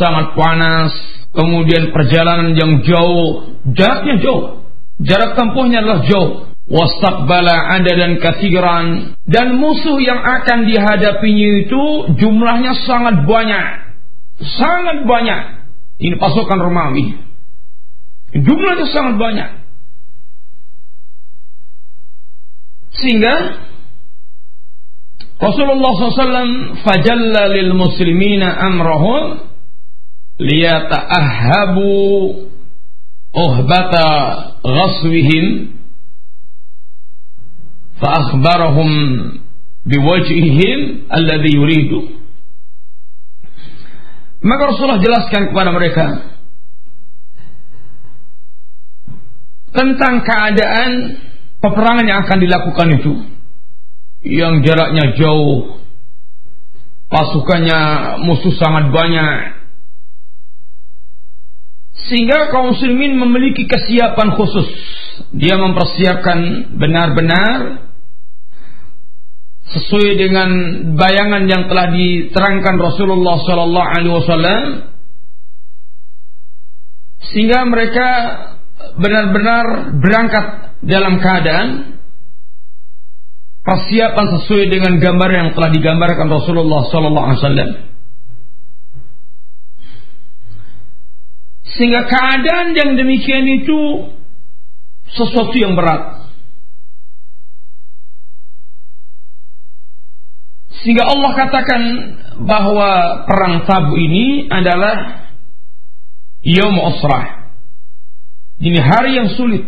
sangat 0.00 0.32
panas, 0.32 0.92
kemudian 1.36 1.92
perjalanan 1.92 2.56
yang 2.56 2.80
jauh, 2.80 3.60
jaraknya 3.76 4.16
jauh. 4.24 4.64
Jarak 5.02 5.36
tempuhnya 5.36 5.84
adalah 5.84 6.08
jauh. 6.08 6.32
Wastaqbala 6.72 7.52
ada 7.74 7.92
dan 7.92 8.16
kathiran 8.22 9.18
dan 9.28 9.60
musuh 9.60 9.98
yang 9.98 10.22
akan 10.22 10.64
dihadapinya 10.64 11.48
itu 11.68 11.82
jumlahnya 12.16 12.72
sangat 12.88 13.28
banyak. 13.28 13.66
Sangat 14.40 15.04
banyak. 15.04 15.40
Ini 16.00 16.16
pasukan 16.16 16.58
Romawi. 16.64 17.18
Jumlahnya 18.32 18.86
sangat 18.88 19.20
banyak. 19.20 19.50
Sehingga 22.96 23.34
Rasulullah 25.42 25.90
SAW 25.98 26.86
fajalla 26.86 27.50
lil 27.50 27.74
muslimina 27.74 28.62
amrahum 28.62 29.42
liyata'ahabu 30.38 31.90
uhbata 33.34 34.06
ghaswihim 34.62 35.74
fa 37.98 38.22
akhbarahum 38.22 38.90
biwajhihim 39.82 41.10
alladhi 41.10 41.50
yuridu. 41.58 42.00
Maka 44.46 44.62
Rasulullah 44.70 45.02
jelaskan 45.02 45.50
kepada 45.50 45.74
mereka 45.74 46.06
tentang 49.74 50.22
keadaan 50.22 50.90
peperangan 51.58 52.06
yang 52.06 52.18
akan 52.26 52.38
dilakukan 52.38 52.88
itu 52.94 53.12
yang 54.22 54.62
jaraknya 54.62 55.18
jauh, 55.18 55.82
pasukannya 57.10 57.80
musuh 58.22 58.54
sangat 58.54 58.94
banyak, 58.94 59.34
sehingga 62.06 62.50
kaum 62.54 62.74
muslimin 62.74 63.18
memiliki 63.18 63.66
kesiapan 63.66 64.34
khusus. 64.38 64.68
Dia 65.36 65.60
mempersiapkan 65.60 66.72
benar-benar 66.80 67.84
sesuai 69.76 70.10
dengan 70.18 70.50
bayangan 70.96 71.44
yang 71.46 71.68
telah 71.68 71.92
diterangkan 71.92 72.76
Rasulullah 72.80 73.36
Sallallahu 73.44 73.90
Alaihi 73.92 74.14
Wasallam, 74.18 74.64
sehingga 77.30 77.64
mereka 77.68 78.08
benar-benar 78.98 79.94
berangkat 80.00 80.46
dalam 80.82 81.22
keadaan 81.22 81.68
persiapan 83.62 84.26
sesuai 84.38 84.64
dengan 84.70 84.98
gambar 84.98 85.30
yang 85.30 85.48
telah 85.54 85.70
digambarkan 85.70 86.26
Rasulullah 86.26 86.90
sallallahu 86.90 87.26
alaihi 87.30 87.40
wasallam. 87.40 87.70
Sehingga 91.72 92.04
keadaan 92.04 92.76
yang 92.76 92.90
demikian 92.98 93.48
itu 93.48 94.12
sesuatu 95.14 95.56
yang 95.56 95.72
berat. 95.72 96.28
Sehingga 100.82 101.06
Allah 101.06 101.30
katakan 101.38 101.82
bahwa 102.42 103.22
perang 103.30 103.62
tabu 103.70 103.94
ini 103.94 104.50
adalah 104.50 105.30
Yom 106.42 106.74
Usrah. 106.74 107.54
Ini 108.58 108.78
hari 108.82 109.14
yang 109.14 109.30
sulit. 109.38 109.62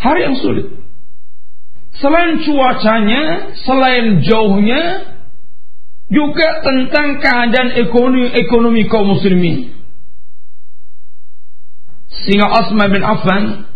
Hari 0.00 0.20
yang 0.24 0.36
sulit. 0.40 0.83
Selain 2.02 2.42
cuacanya, 2.42 3.54
selain 3.62 4.18
jauhnya, 4.26 5.14
juga 6.10 6.48
tentang 6.62 7.22
keadaan 7.22 7.70
ekonomi, 7.80 8.34
ekonomi 8.34 8.82
kaum 8.90 9.14
muslimin. 9.14 9.72
Sehingga 12.24 12.46
Asma 12.50 12.86
bin 12.90 13.02
Affan 13.02 13.66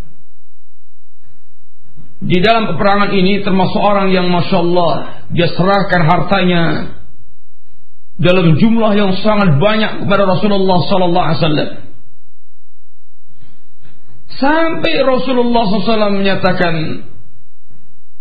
di 2.18 2.38
dalam 2.42 2.74
peperangan 2.74 3.14
ini 3.14 3.46
termasuk 3.46 3.78
orang 3.78 4.10
yang 4.10 4.26
masya 4.30 4.58
Allah 4.58 4.94
dia 5.30 5.46
serahkan 5.54 6.02
hartanya 6.02 6.62
dalam 8.18 8.58
jumlah 8.58 8.92
yang 8.98 9.14
sangat 9.22 9.62
banyak 9.62 10.02
kepada 10.02 10.26
Rasulullah 10.26 10.78
Sallallahu 10.90 11.26
Alaihi 11.26 11.38
Wasallam. 11.38 11.70
Sampai 14.38 14.94
Rasulullah 15.02 15.66
SAW 15.66 16.14
menyatakan 16.14 16.74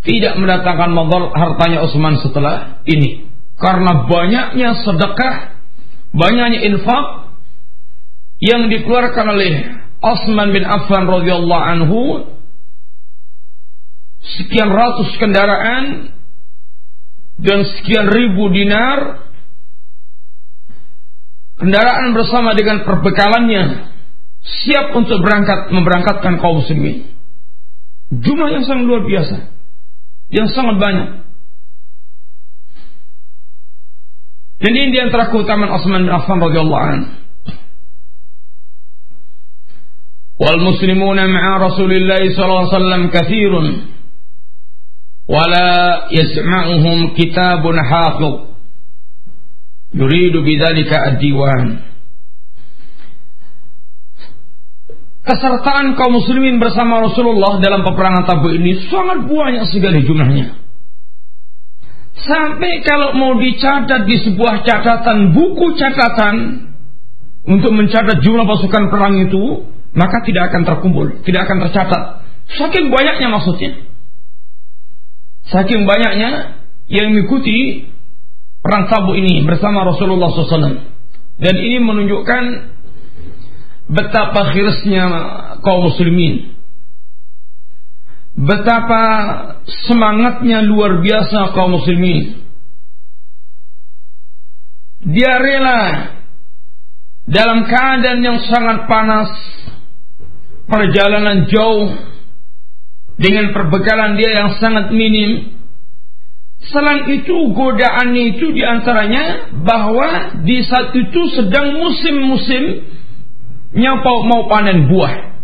tidak 0.05 0.37
mendatangkan 0.37 0.93
modal 0.93 1.33
hartanya 1.33 1.85
Utsman 1.85 2.21
setelah 2.21 2.83
ini. 2.85 3.29
Karena 3.57 4.05
banyaknya 4.05 4.85
sedekah, 4.85 5.57
banyaknya 6.13 6.61
infak 6.69 7.05
yang 8.37 8.69
dikeluarkan 8.69 9.25
oleh 9.33 9.51
Utsman 9.97 10.53
bin 10.53 10.61
Affan 10.61 11.09
radhiyallahu 11.09 11.65
anhu 11.65 11.99
sekian 14.37 14.69
ratus 14.69 15.09
kendaraan 15.17 16.13
dan 17.41 17.59
sekian 17.65 18.05
ribu 18.09 18.49
dinar 18.53 19.25
kendaraan 21.57 22.13
bersama 22.13 22.53
dengan 22.53 22.85
perbekalannya 22.85 23.89
siap 24.45 24.93
untuk 24.93 25.21
berangkat 25.25 25.73
memberangkatkan 25.73 26.37
kaum 26.37 26.61
muslimin. 26.61 27.09
Jumlah 28.13 28.49
yang 28.53 28.63
sangat 28.63 28.85
luar 28.85 29.03
biasa. 29.03 29.56
Yang 30.33 30.47
sangat 30.51 30.75
banyak. 30.79 31.09
Dan 34.57 34.71
ini 34.73 34.89
di 34.89 34.99
antara 34.99 35.29
keutamaan 35.29 35.69
Utsman 35.69 36.09
bin 36.09 36.11
Affan 36.11 36.41
radhiyallahu 36.41 36.83
anhu. 36.83 37.07
Wal 40.37 40.61
muslimuna 40.61 41.25
ma'a 41.25 41.53
Rasulillah 41.65 42.21
sallallahu 42.21 42.65
alaihi 42.65 42.73
wasallam 42.77 43.03
katsirun 43.09 43.67
wala 45.25 46.07
yasma'uhum 46.13 47.17
kitabun 47.17 47.75
hafiz 47.81 48.33
yuridu 49.97 50.45
bidzalika 50.45 51.09
ad-diwan 51.09 51.86
kesertaan 55.27 55.99
kaum 55.99 56.15
muslimin 56.15 56.57
bersama 56.57 57.03
Rasulullah 57.03 57.59
dalam 57.59 57.83
peperangan 57.83 58.23
Tabuk 58.23 58.55
ini 58.55 58.87
sangat 58.87 59.27
banyak 59.27 59.67
sekali 59.69 60.07
jumlahnya. 60.07 60.55
Sampai 62.17 62.81
kalau 62.81 63.13
mau 63.13 63.37
dicatat 63.37 64.09
di 64.09 64.17
sebuah 64.25 64.65
catatan 64.65 65.37
buku 65.37 65.77
catatan 65.77 66.35
untuk 67.45 67.71
mencatat 67.75 68.23
jumlah 68.25 68.47
pasukan 68.47 68.89
perang 68.89 69.21
itu, 69.21 69.69
maka 69.93 70.25
tidak 70.25 70.49
akan 70.49 70.65
terkumpul, 70.65 71.07
tidak 71.21 71.45
akan 71.45 71.67
tercatat. 71.67 72.03
Saking 72.57 72.89
banyaknya 72.89 73.27
maksudnya. 73.29 73.71
Saking 75.47 75.85
banyaknya 75.85 76.59
yang 76.87 77.11
mengikuti 77.13 77.87
perang 78.63 78.87
Tabuk 78.87 79.15
ini 79.15 79.43
bersama 79.43 79.83
Rasulullah 79.83 80.31
SAW. 80.31 80.95
Dan 81.37 81.55
ini 81.61 81.77
menunjukkan 81.77 82.43
betapa 83.87 84.51
khirasnya 84.51 85.03
kaum 85.63 85.87
muslimin. 85.87 86.55
Betapa 88.37 89.01
semangatnya 89.89 90.61
luar 90.61 91.01
biasa 91.01 91.57
kaum 91.57 91.81
muslimin. 91.81 92.45
Dia 95.07 95.39
rela 95.41 95.81
dalam 97.25 97.65
keadaan 97.65 98.21
yang 98.21 98.39
sangat 98.45 98.85
panas, 98.85 99.29
perjalanan 100.69 101.49
jauh 101.49 101.91
dengan 103.17 103.51
perbekalan 103.51 104.19
dia 104.19 104.31
yang 104.45 104.51
sangat 104.61 104.93
minim. 104.93 105.57
Selain 106.57 107.05
itu 107.13 107.53
godaan 107.53 108.17
itu 108.17 108.49
di 108.49 108.65
antaranya 108.65 109.53
bahwa 109.61 110.41
di 110.41 110.57
saat 110.65 110.89
itu 110.93 111.21
sedang 111.37 111.77
musim-musim 111.77 112.81
nyapa 113.75 114.11
mau 114.27 114.47
panen 114.47 114.87
buah. 114.87 115.35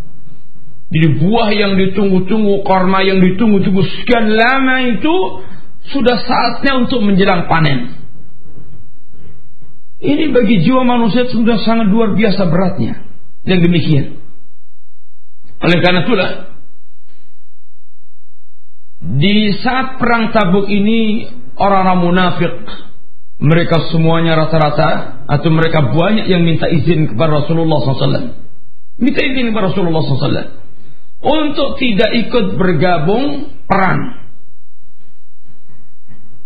Jadi 0.93 1.07
buah 1.17 1.49
yang 1.57 1.73
ditunggu-tunggu, 1.73 2.61
korma 2.61 3.01
yang 3.01 3.17
ditunggu-tunggu 3.17 3.81
sekian 3.81 4.29
lama 4.37 4.93
itu 4.93 5.15
sudah 5.89 6.21
saatnya 6.21 6.85
untuk 6.85 7.01
menjelang 7.01 7.49
panen. 7.49 7.97
Ini 10.03 10.35
bagi 10.35 10.61
jiwa 10.61 10.83
manusia 10.85 11.25
sudah 11.31 11.63
sangat 11.63 11.89
luar 11.89 12.13
biasa 12.13 12.45
beratnya. 12.51 13.07
Yang 13.47 13.59
demikian. 13.71 14.05
Oleh 15.63 15.79
karena 15.79 16.03
itulah 16.03 16.31
di 19.03 19.51
saat 19.59 19.99
perang 19.99 20.31
Tabuk 20.31 20.67
ini 20.71 21.27
orang-orang 21.59 21.99
munafik 22.03 22.55
mereka 23.43 23.91
semuanya 23.91 24.39
rata-rata 24.39 25.19
atau 25.27 25.49
mereka 25.51 25.91
banyak 25.91 26.31
yang 26.31 26.47
minta 26.47 26.71
izin 26.71 27.11
kepada 27.11 27.43
Rasulullah 27.43 27.83
SAW. 27.83 28.39
Minta 29.03 29.19
izin 29.19 29.51
kepada 29.51 29.67
Rasulullah 29.67 29.99
SAW 29.99 30.63
untuk 31.19 31.75
tidak 31.75 32.11
ikut 32.23 32.55
bergabung 32.55 33.51
perang. 33.67 34.23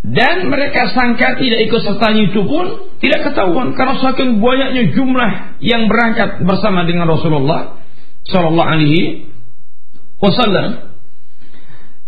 Dan 0.08 0.48
mereka 0.48 0.90
sangka 0.96 1.38
tidak 1.38 1.68
ikut 1.68 1.82
sertanya 1.84 2.32
itu 2.32 2.42
pun 2.48 2.96
tidak 3.04 3.28
ketahuan 3.30 3.76
karena 3.76 4.00
saking 4.02 4.40
banyaknya 4.40 4.96
jumlah 4.96 5.60
yang 5.60 5.92
berangkat 5.92 6.42
bersama 6.48 6.88
dengan 6.88 7.12
Rasulullah 7.12 7.78
Sallallahu 8.26 8.72
Alaihi 8.72 9.28
Wasallam. 10.18 10.96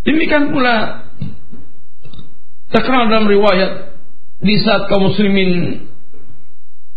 Demikian 0.08 0.56
pula 0.56 1.06
terkenal 2.72 3.12
dalam 3.12 3.28
riwayat 3.28 3.89
di 4.40 4.56
saat 4.64 4.88
kaum 4.88 5.12
muslimin 5.12 5.84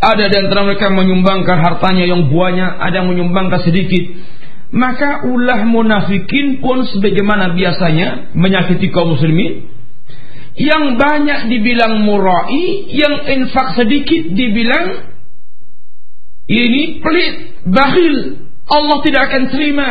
ada 0.03 0.27
di 0.27 0.37
antara 0.39 0.67
mereka 0.67 0.91
menyumbangkan 0.91 1.59
hartanya 1.63 2.11
yang 2.11 2.27
banyak, 2.27 2.71
ada 2.75 3.03
yang 3.03 3.09
menyumbangkan 3.15 3.63
sedikit, 3.63 4.03
maka 4.75 5.31
ulah 5.31 5.63
munafikin 5.63 6.59
pun 6.59 6.83
sebagaimana 6.91 7.55
biasanya 7.55 8.35
menyakiti 8.35 8.91
kaum 8.91 9.15
muslimin. 9.15 9.71
Yang 10.59 10.85
banyak 10.99 11.41
dibilang 11.49 12.03
murai, 12.03 12.91
yang 12.93 13.15
infak 13.31 13.79
sedikit 13.79 14.37
dibilang 14.37 15.15
ini 16.51 16.99
pelit, 16.99 17.35
bakhil. 17.71 18.43
Allah 18.67 18.99
tidak 19.07 19.23
akan 19.31 19.43
terima 19.55 19.89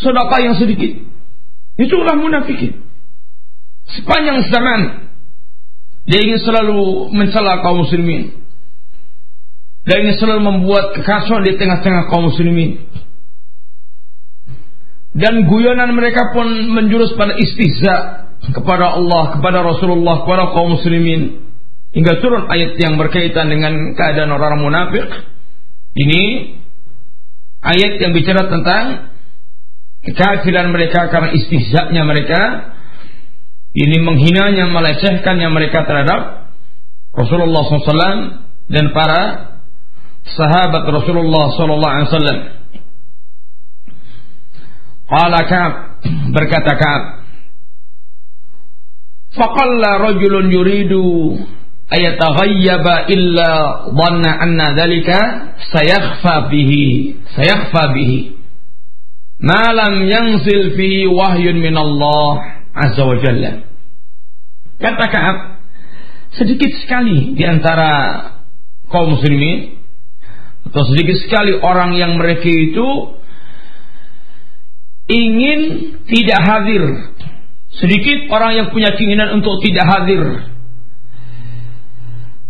sedekah 0.00 0.40
yang 0.42 0.56
sedikit. 0.56 0.92
Itulah 1.76 2.16
munafikin. 2.16 2.82
Sepanjang 3.86 4.48
zaman 4.48 5.05
dia 6.06 6.22
ingin 6.22 6.38
selalu 6.38 7.10
mencela 7.10 7.66
kaum 7.66 7.82
muslimin. 7.82 8.30
Dia 9.86 10.02
ingin 10.02 10.16
selalu 10.22 10.40
membuat 10.46 10.94
kekacauan 10.94 11.42
di 11.42 11.58
tengah-tengah 11.58 12.06
kaum 12.10 12.30
muslimin. 12.30 12.86
Dan 15.16 15.50
guyonan 15.50 15.90
mereka 15.98 16.30
pun 16.30 16.46
menjurus 16.70 17.18
pada 17.18 17.34
istihza 17.34 17.94
kepada 18.54 18.94
Allah, 18.94 19.34
kepada 19.34 19.66
Rasulullah, 19.66 20.22
kepada 20.22 20.54
kaum 20.54 20.78
muslimin. 20.78 21.42
Hingga 21.90 22.22
turun 22.22 22.46
ayat 22.54 22.78
yang 22.78 23.00
berkaitan 23.00 23.50
dengan 23.50 23.96
keadaan 23.98 24.30
orang 24.30 24.62
munafik. 24.62 25.08
Ini 25.96 26.22
ayat 27.66 27.98
yang 27.98 28.12
bicara 28.14 28.46
tentang 28.46 29.10
kekafiran 30.06 30.70
mereka 30.70 31.10
karena 31.10 31.34
istihzanya 31.34 32.02
mereka 32.06 32.40
ini 33.76 34.00
menghinanya, 34.00 34.72
melecehkannya 34.72 35.52
mereka 35.52 35.84
terhadap 35.84 36.48
Rasulullah 37.12 37.60
SAW 37.60 38.18
dan 38.72 38.88
para 38.96 39.22
sahabat 40.24 40.84
Rasulullah 40.88 41.52
SAW. 41.52 42.40
Qala 45.06 45.40
Ka'ab 45.46 45.74
berkata 46.34 46.72
Ka'ab 46.74 47.02
Faqalla 49.36 50.02
rajulun 50.02 50.50
yuridu 50.50 51.36
ayataghayyaba 51.92 53.06
illa 53.12 53.50
dhanna 53.92 54.30
anna 54.42 54.74
dhalika 54.74 55.54
sayakhfa 55.70 56.50
bihi 56.50 57.22
sayakhfa 57.38 57.94
bihi 57.94 58.34
ma 59.38 59.70
lam 59.76 60.08
yanzil 60.10 60.74
fihi 60.74 61.06
wahyun 61.06 61.60
min 61.60 61.76
Allah 61.76 62.56
Azza 62.76 63.08
wa 63.08 63.16
Jalla. 63.16 63.65
Kata 64.76 65.06
Ka'ab, 65.08 65.38
sedikit 66.36 66.68
sekali 66.84 67.32
di 67.32 67.44
antara 67.48 67.92
kaum 68.92 69.16
muslimin 69.16 69.80
atau 70.68 70.82
sedikit 70.92 71.16
sekali 71.24 71.56
orang 71.56 71.96
yang 71.96 72.18
mereka 72.20 72.44
itu 72.44 72.88
ingin 75.08 75.60
tidak 76.10 76.40
hadir. 76.44 76.84
Sedikit 77.76 78.28
orang 78.32 78.52
yang 78.56 78.66
punya 78.72 78.92
keinginan 78.96 79.40
untuk 79.40 79.60
tidak 79.64 79.86
hadir. 79.86 80.22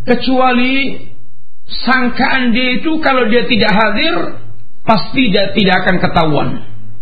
Kecuali 0.07 1.03
sangkaan 1.67 2.55
dia 2.55 2.79
itu 2.79 3.03
kalau 3.03 3.27
dia 3.27 3.43
tidak 3.51 3.73
hadir 3.75 4.39
pasti 4.87 5.35
dia 5.35 5.51
tidak 5.55 5.83
akan 5.83 5.97
ketahuan. 5.99 6.49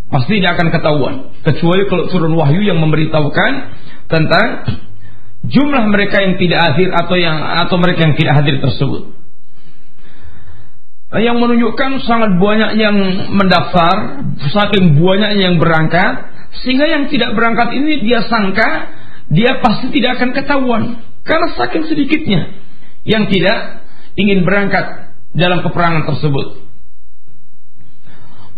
Pasti 0.09 0.41
tidak 0.41 0.57
akan 0.57 0.69
ketahuan. 0.73 1.15
Kecuali 1.45 1.85
kalau 1.89 2.05
turun 2.09 2.33
wahyu 2.33 2.65
yang 2.65 2.81
memberitahukan 2.81 3.53
tentang 4.09 4.47
jumlah 5.46 5.84
mereka 5.90 6.22
yang 6.22 6.36
tidak 6.38 6.60
hadir 6.72 6.90
atau 6.94 7.16
yang 7.16 7.38
atau 7.66 7.76
mereka 7.80 8.06
yang 8.06 8.16
tidak 8.16 8.34
hadir 8.44 8.56
tersebut. 8.60 9.18
Yang 11.10 11.38
menunjukkan 11.42 12.06
sangat 12.06 12.38
banyak 12.38 12.72
yang 12.78 12.96
mendaftar, 13.34 14.22
saking 14.54 15.02
banyak 15.02 15.42
yang 15.42 15.58
berangkat, 15.58 16.30
sehingga 16.62 16.86
yang 16.86 17.10
tidak 17.10 17.34
berangkat 17.34 17.74
ini 17.74 18.06
dia 18.06 18.30
sangka 18.30 18.94
dia 19.30 19.62
pasti 19.62 19.94
tidak 19.94 20.22
akan 20.22 20.30
ketahuan 20.34 20.84
karena 21.22 21.48
saking 21.54 21.86
sedikitnya 21.86 22.58
yang 23.06 23.30
tidak 23.30 23.86
ingin 24.18 24.42
berangkat 24.42 25.14
dalam 25.34 25.62
peperangan 25.62 26.10
tersebut. 26.10 26.70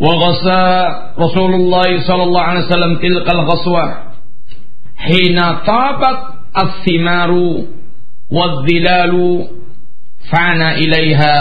وغزا 0.02 0.66
رسول 1.14 1.52
الله 1.62 1.90
صلى 2.10 2.24
الله 2.24 2.42
عليه 2.42 2.64
وسلم 2.66 2.92
تلك 3.06 3.28
الغزوة 3.30 3.86
حين 4.98 5.38
طابت 5.62 6.35
as-simaru 6.57 7.69
wadh-dhilalu 8.33 9.57
أسعار 10.27 10.79
ilaiha 10.83 11.33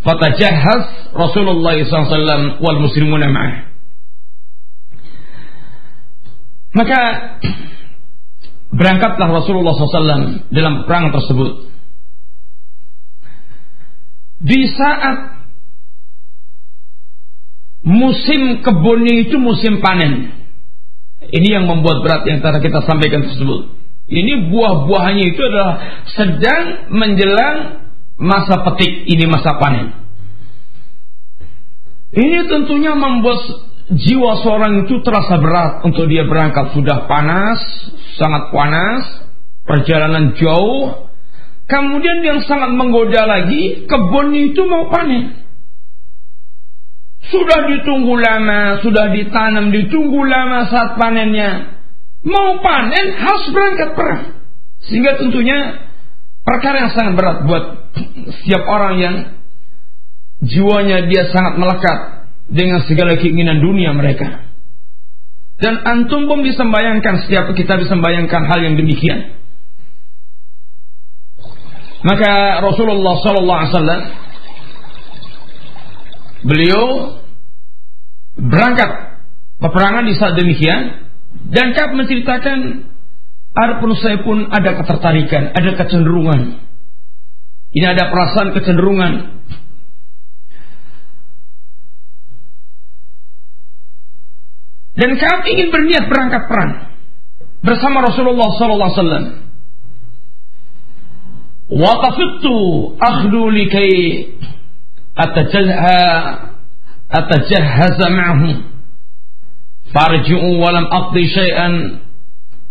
فتجهز 0.00 0.84
رسول 1.12 1.48
الله 1.48 1.76
صلى 1.84 1.92
الله 1.92 2.08
عليه 2.08 2.16
وسلم 2.16 2.42
muslimuna 2.60 3.28
معه. 3.28 3.54
Maka 6.70 7.00
berangkatlah 8.70 9.28
Rasulullah 9.28 9.74
SAW 9.74 10.46
dalam 10.54 10.86
perang 10.86 11.10
tersebut. 11.10 11.68
Di 14.40 14.60
saat 14.72 15.36
musim 17.84 18.64
kebunnya 18.64 19.28
itu 19.28 19.36
musim 19.36 19.84
panen. 19.84 20.39
Ini 21.30 21.48
yang 21.60 21.64
membuat 21.70 22.02
berat 22.02 22.22
yang 22.26 22.42
tadi 22.42 22.58
kita 22.62 22.82
sampaikan 22.86 23.22
tersebut. 23.26 23.78
Ini 24.10 24.50
buah-buahnya 24.50 25.24
itu 25.30 25.40
adalah 25.46 26.02
sedang 26.10 26.90
menjelang 26.90 27.56
masa 28.18 28.66
petik, 28.66 29.06
ini 29.06 29.24
masa 29.30 29.54
panen. 29.62 29.94
Ini 32.10 32.50
tentunya 32.50 32.98
membuat 32.98 33.38
jiwa 33.94 34.42
seorang 34.42 34.86
itu 34.86 34.98
terasa 35.06 35.38
berat 35.38 35.86
untuk 35.86 36.10
dia 36.10 36.26
berangkat 36.26 36.74
sudah 36.74 37.06
panas, 37.06 37.58
sangat 38.18 38.50
panas, 38.50 39.02
perjalanan 39.62 40.34
jauh. 40.34 41.06
Kemudian 41.70 42.26
yang 42.26 42.42
sangat 42.50 42.74
menggoda 42.74 43.30
lagi, 43.30 43.86
kebun 43.86 44.34
itu 44.34 44.66
mau 44.66 44.90
panen. 44.90 45.39
Sudah 47.30 47.62
ditunggu 47.70 48.14
lama, 48.18 48.82
sudah 48.82 49.14
ditanam, 49.14 49.70
ditunggu 49.70 50.20
lama 50.26 50.66
saat 50.66 50.98
panennya. 50.98 51.78
Mau 52.26 52.58
panen 52.58 53.16
harus 53.16 53.44
berangkat 53.54 53.94
perang. 53.94 54.22
Sehingga 54.90 55.16
tentunya 55.16 55.86
perkara 56.42 56.88
yang 56.88 56.92
sangat 56.92 57.14
berat 57.14 57.38
buat 57.46 57.64
setiap 58.42 58.66
orang 58.66 58.94
yang 58.98 59.16
jiwanya 60.42 61.06
dia 61.06 61.30
sangat 61.30 61.54
melekat 61.60 61.98
dengan 62.50 62.82
segala 62.84 63.14
keinginan 63.14 63.62
dunia 63.62 63.94
mereka. 63.94 64.50
Dan 65.60 65.84
antum 65.84 66.24
pun 66.24 66.40
bisa 66.40 66.64
membayangkan 66.64 67.28
setiap 67.28 67.52
kita 67.52 67.78
bisa 67.78 67.92
membayangkan 67.94 68.42
hal 68.48 68.58
yang 68.64 68.74
demikian. 68.80 69.38
Maka 72.00 72.64
Rasulullah 72.64 73.14
Sallallahu 73.20 73.60
Alaihi 73.60 73.72
Wasallam 73.76 74.02
beliau 76.48 76.84
berangkat 78.38 79.20
peperangan 79.58 80.04
di 80.06 80.14
saat 80.18 80.34
demikian 80.38 81.10
dan 81.50 81.72
Kab 81.74 81.94
menceritakan 81.94 82.90
ada 83.50 83.82
pun 83.82 83.90
saya 83.98 84.22
pun 84.22 84.46
ada 84.46 84.78
ketertarikan, 84.78 85.50
ada 85.50 85.70
kecenderungan. 85.74 86.62
Ini 87.70 87.86
ada 87.86 88.10
perasaan 88.10 88.50
kecenderungan 88.54 89.40
Dan 95.00 95.16
Ka'ab 95.16 95.48
ingin 95.48 95.72
berniat 95.72 96.12
berangkat 96.12 96.44
perang 96.44 96.92
bersama 97.64 98.04
Rasulullah 98.04 98.52
sallallahu 98.52 98.90
alaihi 98.90 99.00
wasallam. 99.00 99.26
Wa 101.70 101.92
tafittu 102.04 102.56
akhdu 103.00 103.40
likai 103.48 103.96
farji'u 109.94 110.50
wa 110.62 110.70
lam 110.70 110.86
aqdi 110.86 111.26
syai'an 111.28 111.74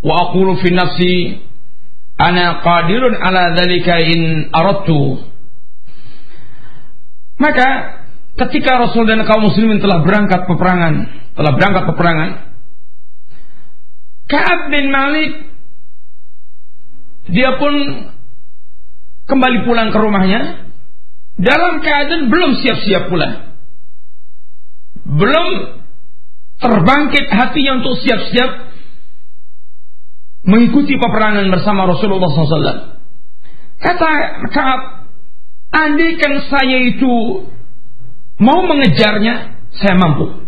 wa 0.03 0.13
aqulu 0.29 0.55
fi 0.63 0.71
nafsi 0.71 1.43
ana 2.17 2.63
qadirun 2.63 3.15
ala 3.19 3.55
dhalika 3.55 3.99
in 3.99 4.47
aradtu 4.55 5.29
maka 7.39 7.67
ketika 8.35 8.83
Rasul 8.83 9.07
dan 9.07 9.23
kaum 9.23 9.47
muslimin 9.47 9.79
telah 9.79 10.03
berangkat 10.03 10.43
peperangan, 10.43 10.93
telah 11.39 11.51
berangkat 11.55 11.83
peperangan, 11.87 12.29
Ka'ab 14.29 14.59
bin 14.69 14.85
Malik 14.91 15.31
dia 17.33 17.57
pun 17.57 17.73
kembali 19.25 19.57
pulang 19.65 19.89
ke 19.89 19.97
rumahnya. 19.97 20.41
Dalam 21.39 21.79
keadaan 21.79 22.27
belum 22.27 22.51
siap-siap 22.59 23.07
pula. 23.07 23.48
Belum 25.09 25.47
terbangkit 26.59 27.25
hatinya 27.33 27.81
untuk 27.81 27.97
siap-siap 28.03 28.51
mengikuti 30.45 30.95
peperangan 31.01 31.49
bersama 31.49 31.89
Rasulullah 31.89 32.29
SAW. 32.29 32.99
Kata 33.79 34.11
Kaab, 34.51 34.81
andaikan 35.71 36.45
saya 36.51 36.77
itu 36.93 37.47
mau 38.37 38.59
mengejarnya, 38.67 39.65
saya 39.73 39.95
mampu. 39.95 40.45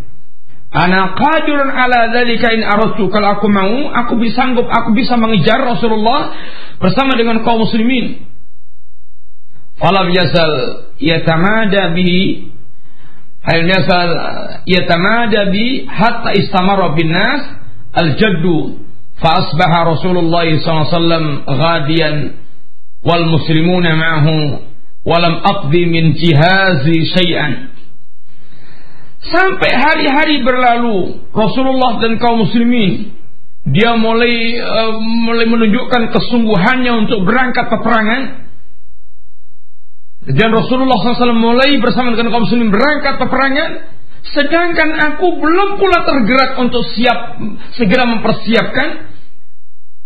Ana 0.72 1.20
qadirun 1.20 1.68
ala 1.68 2.16
dzalika 2.16 2.56
in 2.56 2.64
aradtu. 2.64 3.12
Kalau 3.12 3.40
aku 3.40 3.48
mau, 3.52 3.92
aku 3.92 4.16
bisa 4.20 4.40
sanggup, 4.40 4.68
aku 4.72 4.96
bisa 4.96 5.20
mengejar 5.20 5.60
Rasulullah 5.60 6.32
bersama 6.80 7.20
dengan 7.20 7.44
kaum 7.44 7.68
muslimin. 7.68 8.24
Falam 9.76 10.08
yasal 10.16 10.52
yatamada 11.02 11.92
bi 11.92 12.51
Yasal 13.42 14.10
yatamada 14.70 15.50
bi 15.50 15.86
hatta 15.90 16.34
istamara 16.38 16.94
bin 16.94 17.10
nas 17.10 17.42
al-jaddu 17.94 18.86
fa 19.18 19.42
asbaha 19.42 19.98
Rasulullah 19.98 20.46
sallallahu 20.46 20.86
alaihi 20.86 20.94
wasallam 20.94 21.26
ghadiyan 21.50 22.16
wal 23.02 23.26
muslimuna 23.34 23.98
ma'ahu 23.98 24.62
walam 25.06 25.42
aqdi 25.42 25.86
min 25.90 26.14
jihazi 26.14 26.98
syai'an 27.18 27.72
Sampai 29.22 29.70
hari-hari 29.70 30.42
berlalu, 30.42 31.30
Rasulullah 31.30 32.02
dan 32.02 32.18
kaum 32.18 32.42
muslimin 32.42 33.14
dia 33.70 33.94
mulai 33.94 34.58
uh, 34.58 34.98
mulai 34.98 35.46
menunjukkan 35.46 36.10
kesungguhannya 36.10 37.06
untuk 37.06 37.30
berangkat 37.30 37.70
peperangan. 37.70 38.50
Dan 40.22 40.54
Rasulullah 40.54 41.02
SAW 41.02 41.34
mulai 41.34 41.82
bersama 41.82 42.14
dengan 42.14 42.30
kaum 42.30 42.46
muslimin 42.46 42.70
berangkat 42.70 43.18
peperangan. 43.18 43.70
Sedangkan 44.22 44.90
aku 45.12 45.42
belum 45.42 45.82
pula 45.82 46.06
tergerak 46.06 46.62
untuk 46.62 46.86
siap 46.94 47.42
segera 47.74 48.06
mempersiapkan 48.06 49.10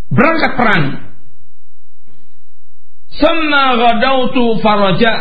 berangkat 0.07 0.51
perang. 0.55 0.83
Sama 3.11 3.75
gadautu 3.75 4.59
faraja 4.63 5.11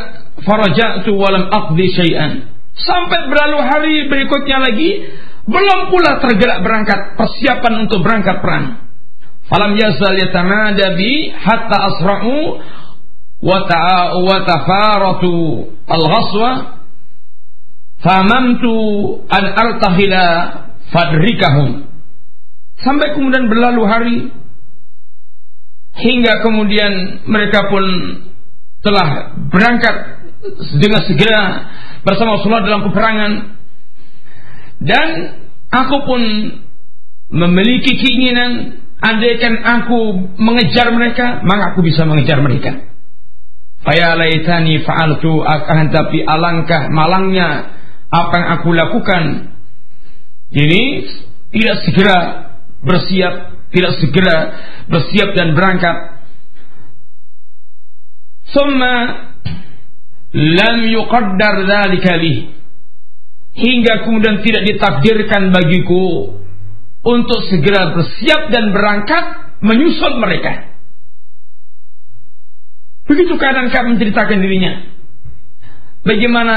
farajatu 0.47 1.11
walam 1.19 1.51
aqdi 1.51 1.91
syai'an. 1.91 2.55
Sampai 2.75 3.31
berlalu 3.31 3.59
hari 3.67 3.97
berikutnya 4.11 4.59
lagi, 4.63 5.11
belum 5.47 5.81
pula 5.95 6.23
tergerak 6.23 6.63
berangkat 6.63 7.19
persiapan 7.19 7.87
untuk 7.87 8.03
berangkat 8.03 8.43
perang. 8.43 8.83
Falam 9.47 9.77
yazal 9.79 10.17
yatamada 10.17 10.97
bi 10.97 11.31
hatta 11.35 11.77
asra'u 11.93 12.63
tafaratu 14.49 15.33
al-ghaswa 15.85 16.51
famamtu 18.01 18.75
an 19.29 19.45
artahila 19.53 20.25
fadrikahum. 20.89 21.89
Sampai 22.81 23.15
kemudian 23.17 23.49
berlalu 23.49 23.83
hari 23.87 24.17
hingga 25.95 26.43
kemudian 26.43 27.23
mereka 27.29 27.71
pun 27.71 27.85
telah 28.83 29.39
berangkat 29.49 29.95
dengan 30.77 31.01
segera 31.09 31.43
bersama 32.05 32.37
Rasulullah 32.37 32.67
dalam 32.67 32.83
peperangan 32.85 33.33
dan 34.85 35.09
aku 35.73 35.97
pun 36.05 36.23
memiliki 37.33 37.97
keinginan 37.97 38.85
andaikan 39.01 39.65
aku 39.65 40.29
mengejar 40.37 40.93
mereka 40.93 41.41
maka 41.47 41.73
aku 41.73 41.81
bisa 41.81 42.05
mengejar 42.05 42.45
mereka 42.45 42.94
Faya 43.85 44.17
laitani 44.17 44.81
fa'altu 44.81 45.45
akan 45.45 45.93
tapi 45.93 46.25
alangkah 46.25 46.89
malangnya 46.89 47.77
apa 48.09 48.35
yang 48.41 48.49
aku 48.61 48.69
lakukan 48.73 49.23
ini 50.57 51.05
tidak 51.53 51.77
segera 51.85 52.19
bersiap 52.81 53.35
tidak 53.75 53.93
segera 54.01 54.37
bersiap 54.89 55.37
dan 55.37 55.53
berangkat 55.53 56.15
Summa 58.45 58.95
lam 60.33 60.77
yuqaddar 60.89 61.55
dzalika 61.67 62.13
li 62.21 62.55
hingga 63.55 64.07
kemudian 64.07 64.43
tidak 64.43 64.63
ditakdirkan 64.67 65.55
bagiku 65.55 66.39
untuk 67.05 67.41
segera 67.53 67.95
bersiap 67.95 68.51
dan 68.51 68.75
berangkat 68.75 69.25
menyusul 69.63 70.19
mereka. 70.19 70.74
Begitu 73.05 73.37
keadaan 73.37 73.69
kami 73.69 73.97
menceritakan 73.97 74.39
dirinya. 74.41 74.73
Bagaimana 76.05 76.57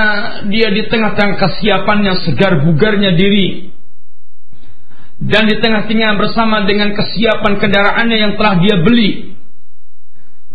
dia 0.51 0.71
di 0.75 0.87
tengah-tengah 0.91 1.39
kesiapannya 1.39 2.27
segar 2.27 2.67
bugarnya 2.67 3.15
diri 3.15 3.71
dan 5.23 5.47
di 5.47 5.55
tengah-tengah 5.63 6.19
bersama 6.19 6.67
dengan 6.67 6.91
kesiapan 6.91 7.53
kendaraannya 7.55 8.17
yang 8.19 8.33
telah 8.35 8.59
dia 8.59 8.75
beli. 8.83 9.39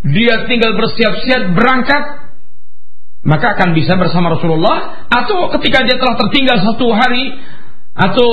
Dia 0.03 0.45
tinggal 0.45 0.77
bersiap-siap 0.77 1.57
berangkat 1.57 2.23
maka 3.23 3.55
akan 3.55 3.71
bisa 3.79 3.95
bersama 3.95 4.35
Rasulullah 4.35 5.07
atau 5.07 5.47
ketika 5.57 5.87
dia 5.87 5.95
telah 5.95 6.19
tertinggal 6.19 6.59
satu 6.59 6.91
hari 6.91 7.39
atau 7.93 8.29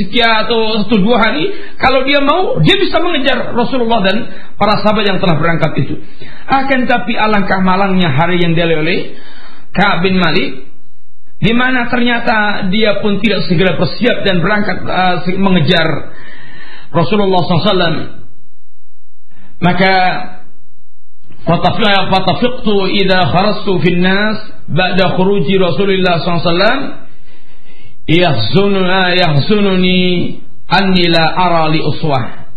sekian 0.00 0.48
atau 0.48 0.80
satu 0.80 0.96
dua 1.04 1.20
hari 1.20 1.52
kalau 1.76 2.08
dia 2.08 2.24
mau 2.24 2.56
dia 2.64 2.72
bisa 2.80 2.96
mengejar 3.04 3.52
Rasulullah 3.52 4.00
dan 4.00 4.16
para 4.56 4.80
sahabat 4.80 5.04
yang 5.04 5.18
telah 5.20 5.36
berangkat 5.36 5.72
itu. 5.84 6.00
Akan 6.48 6.88
tapi 6.88 7.12
alangkah 7.12 7.60
malangnya 7.60 8.08
hari 8.16 8.40
yang 8.40 8.56
dialami 8.56 8.80
oleh 8.80 8.98
Ka'ab 9.76 10.08
bin 10.08 10.16
Malik 10.16 10.72
di 11.36 11.52
mana 11.52 11.92
ternyata 11.92 12.70
dia 12.72 13.04
pun 13.04 13.20
tidak 13.20 13.44
segera 13.44 13.76
bersiap 13.76 14.24
dan 14.24 14.40
berangkat 14.40 14.80
uh, 14.88 15.20
mengejar 15.36 16.16
Rasulullah 16.88 17.44
SAW 17.44 18.24
maka 19.60 19.94
fatafiqtu 21.44 22.74
idza 23.04 23.20
kharastu 23.28 23.72
fin 23.84 24.00
nas 24.00 24.38
ba'da 24.72 25.20
khuruji 25.20 25.60
Rasulullah 25.60 26.24
SAW 28.04 29.16
yahzununi 29.16 30.00
anni 30.68 31.04
la 31.08 31.24
ara 31.32 31.68
li 31.72 31.80
uswah. 31.80 32.52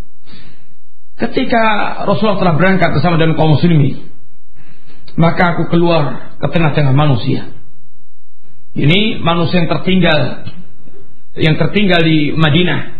Ketika 1.17 1.63
Rasulullah 2.05 2.37
telah 2.37 2.55
berangkat 2.59 2.89
bersama 2.93 3.17
dengan 3.17 3.39
kaum 3.39 3.57
muslimin, 3.57 4.11
maka 5.17 5.57
aku 5.57 5.73
keluar 5.73 6.35
ke 6.37 6.47
tengah-tengah 6.51 6.93
manusia. 6.93 7.57
Ini 8.77 9.23
manusia 9.25 9.65
yang 9.65 9.69
tertinggal 9.73 10.21
yang 11.37 11.55
tertinggal 11.57 12.01
di 12.05 12.33
Madinah. 12.37 12.97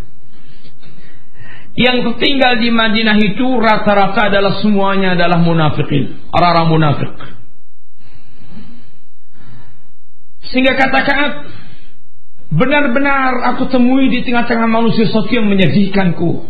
Yang 1.78 1.98
tertinggal 2.10 2.58
di 2.58 2.74
Madinah 2.74 3.18
itu 3.22 3.46
rata-rata 3.62 4.34
adalah 4.34 4.58
semuanya 4.66 5.14
adalah 5.14 5.38
munafikin, 5.38 6.26
orang-orang 6.34 6.68
munafik. 6.74 7.14
Sehingga 10.50 10.74
katakan 10.74 11.54
Benar-benar 12.48 13.44
aku 13.56 13.68
temui 13.68 14.08
di 14.08 14.24
tengah-tengah 14.24 14.72
manusia 14.72 15.08
sesuatu 15.08 15.32
yang 15.32 15.52
menyedihkanku. 15.52 16.48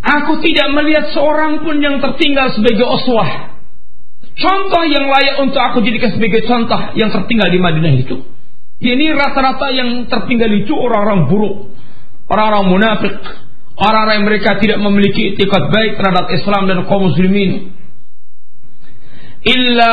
Aku 0.00 0.32
tidak 0.40 0.68
melihat 0.72 1.12
seorang 1.12 1.60
pun 1.60 1.76
yang 1.84 2.00
tertinggal 2.00 2.48
sebagai 2.56 2.88
oswah. 2.88 3.60
Contoh 4.40 4.82
yang 4.88 5.04
layak 5.04 5.36
untuk 5.44 5.60
aku 5.60 5.84
jadikan 5.84 6.16
sebagai 6.16 6.48
contoh 6.48 6.96
yang 6.96 7.12
tertinggal 7.12 7.52
di 7.52 7.60
Madinah 7.60 7.92
itu. 8.00 8.16
Ini 8.80 9.12
rata-rata 9.12 9.68
yang 9.76 10.08
tertinggal 10.08 10.48
itu 10.56 10.72
orang-orang 10.72 11.28
buruk. 11.28 11.76
Orang-orang 12.32 12.64
munafik. 12.72 13.16
Orang-orang 13.76 14.24
yang 14.24 14.26
mereka 14.32 14.50
tidak 14.56 14.80
memiliki 14.80 15.36
etikat 15.36 15.68
baik 15.68 16.00
terhadap 16.00 16.32
Islam 16.32 16.64
dan 16.64 16.88
kaum 16.88 17.12
muslimin. 17.12 17.76
Illa 19.44 19.92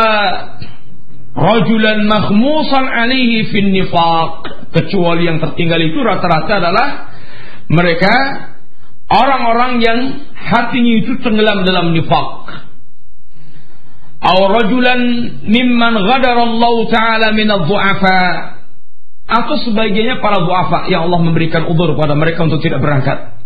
rajulan 1.38 2.02
mahmusan 2.10 2.86
alaihi 2.89 3.45
fin 3.54 3.69
nifaq. 3.69 4.32
Kecuali 4.73 5.30
yang 5.30 5.38
tertinggal 5.38 5.80
itu 5.80 6.02
rata-rata 6.02 6.54
adalah 6.60 6.88
mereka 7.69 8.13
orang-orang 9.08 9.80
yang 9.80 10.00
hatinya 10.34 10.93
itu 11.06 11.21
tenggelam 11.21 11.63
dalam 11.63 11.93
nifaq. 11.93 12.65
Atau 14.17 14.50
rajulan 14.50 15.00
mimman 15.45 15.93
ghadara 16.02 16.41
Allah 16.41 16.76
taala 16.89 17.28
min 17.38 17.47
adh-dhu'afa 17.54 18.21
atau 19.30 19.56
sebagiannya 19.62 20.23
para 20.26 20.41
du'afa 20.41 20.89
yang 20.89 21.06
Allah 21.06 21.21
memberikan 21.21 21.69
udur 21.69 21.93
pada 21.93 22.17
mereka 22.17 22.50
untuk 22.50 22.65
tidak 22.65 22.82
berangkat 22.82 23.37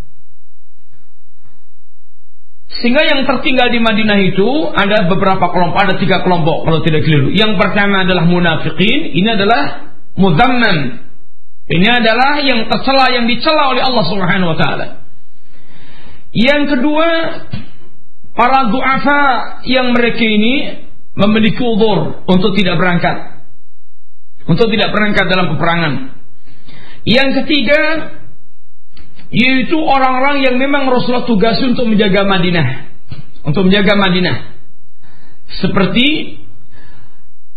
sehingga 2.82 3.06
yang 3.06 3.30
tertinggal 3.30 3.70
di 3.70 3.78
Madinah 3.78 4.20
itu 4.26 4.50
ada 4.74 5.06
beberapa 5.06 5.54
kelompok, 5.54 5.78
ada 5.78 5.96
tiga 6.02 6.26
kelompok 6.26 6.66
kalau 6.66 6.82
tidak 6.82 7.06
keliru. 7.06 7.30
Yang 7.30 7.62
pertama 7.62 8.02
adalah 8.02 8.26
munafikin, 8.26 9.14
ini 9.14 9.30
adalah 9.30 9.94
mudamman. 10.18 11.06
Ini 11.72 11.88
adalah 11.88 12.42
yang 12.42 12.66
tercela, 12.68 13.06
yang 13.14 13.30
dicela 13.30 13.72
oleh 13.72 13.86
Allah 13.86 14.06
Subhanahu 14.10 14.50
wa 14.52 14.58
taala. 14.58 14.88
Yang 16.34 16.64
kedua, 16.74 17.08
para 18.34 18.74
du'afa 18.74 19.22
yang 19.70 19.94
mereka 19.94 20.26
ini 20.26 20.84
memiliki 21.14 21.62
udur 21.62 22.26
untuk 22.26 22.58
tidak 22.58 22.82
berangkat. 22.82 23.46
Untuk 24.50 24.74
tidak 24.74 24.90
berangkat 24.90 25.30
dalam 25.30 25.54
peperangan. 25.54 25.94
Yang 27.06 27.46
ketiga, 27.46 27.82
yaitu 29.32 29.80
orang-orang 29.80 30.44
yang 30.44 30.60
memang 30.60 30.92
Rasulullah 30.92 31.24
tugasi 31.24 31.72
untuk 31.72 31.88
menjaga 31.88 32.28
Madinah, 32.28 32.68
untuk 33.48 33.72
menjaga 33.72 33.96
Madinah. 33.96 34.38
Seperti 35.52 36.08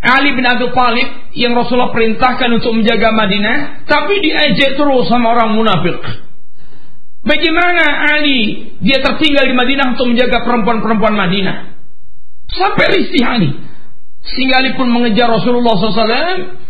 Ali 0.04 0.30
bin 0.38 0.46
Abi 0.46 0.70
Thalib 0.70 1.08
yang 1.34 1.58
Rasulullah 1.58 1.90
perintahkan 1.90 2.48
untuk 2.54 2.78
menjaga 2.78 3.10
Madinah, 3.10 3.86
tapi 3.90 4.22
diajak 4.22 4.78
terus 4.78 5.10
sama 5.10 5.34
orang 5.34 5.58
munafik. 5.58 5.98
Bagaimana 7.24 8.14
Ali 8.14 8.70
dia 8.84 9.00
tertinggal 9.00 9.48
di 9.48 9.54
Madinah 9.56 9.96
untuk 9.96 10.12
menjaga 10.12 10.44
perempuan-perempuan 10.44 11.16
Madinah? 11.16 11.56
Sampai 12.52 12.86
risih 13.00 13.24
Ali. 13.24 13.50
Sehingga 14.28 14.60
Ali 14.60 14.76
pun 14.76 14.92
mengejar 14.92 15.32
Rasulullah 15.32 15.74
SAW 15.74 16.63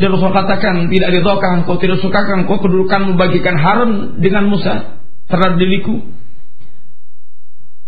dan 0.00 0.08
Rasul 0.08 0.32
katakan 0.32 0.88
tidak 0.88 1.08
ridhokan 1.12 1.68
kau 1.68 1.76
tidak 1.76 2.00
sukakan 2.00 2.48
kau 2.48 2.58
kedudukan 2.58 3.12
membagikan 3.12 3.54
haram 3.60 4.18
dengan 4.18 4.48
Musa 4.48 4.98
terhadap 5.28 5.60
diriku. 5.60 6.00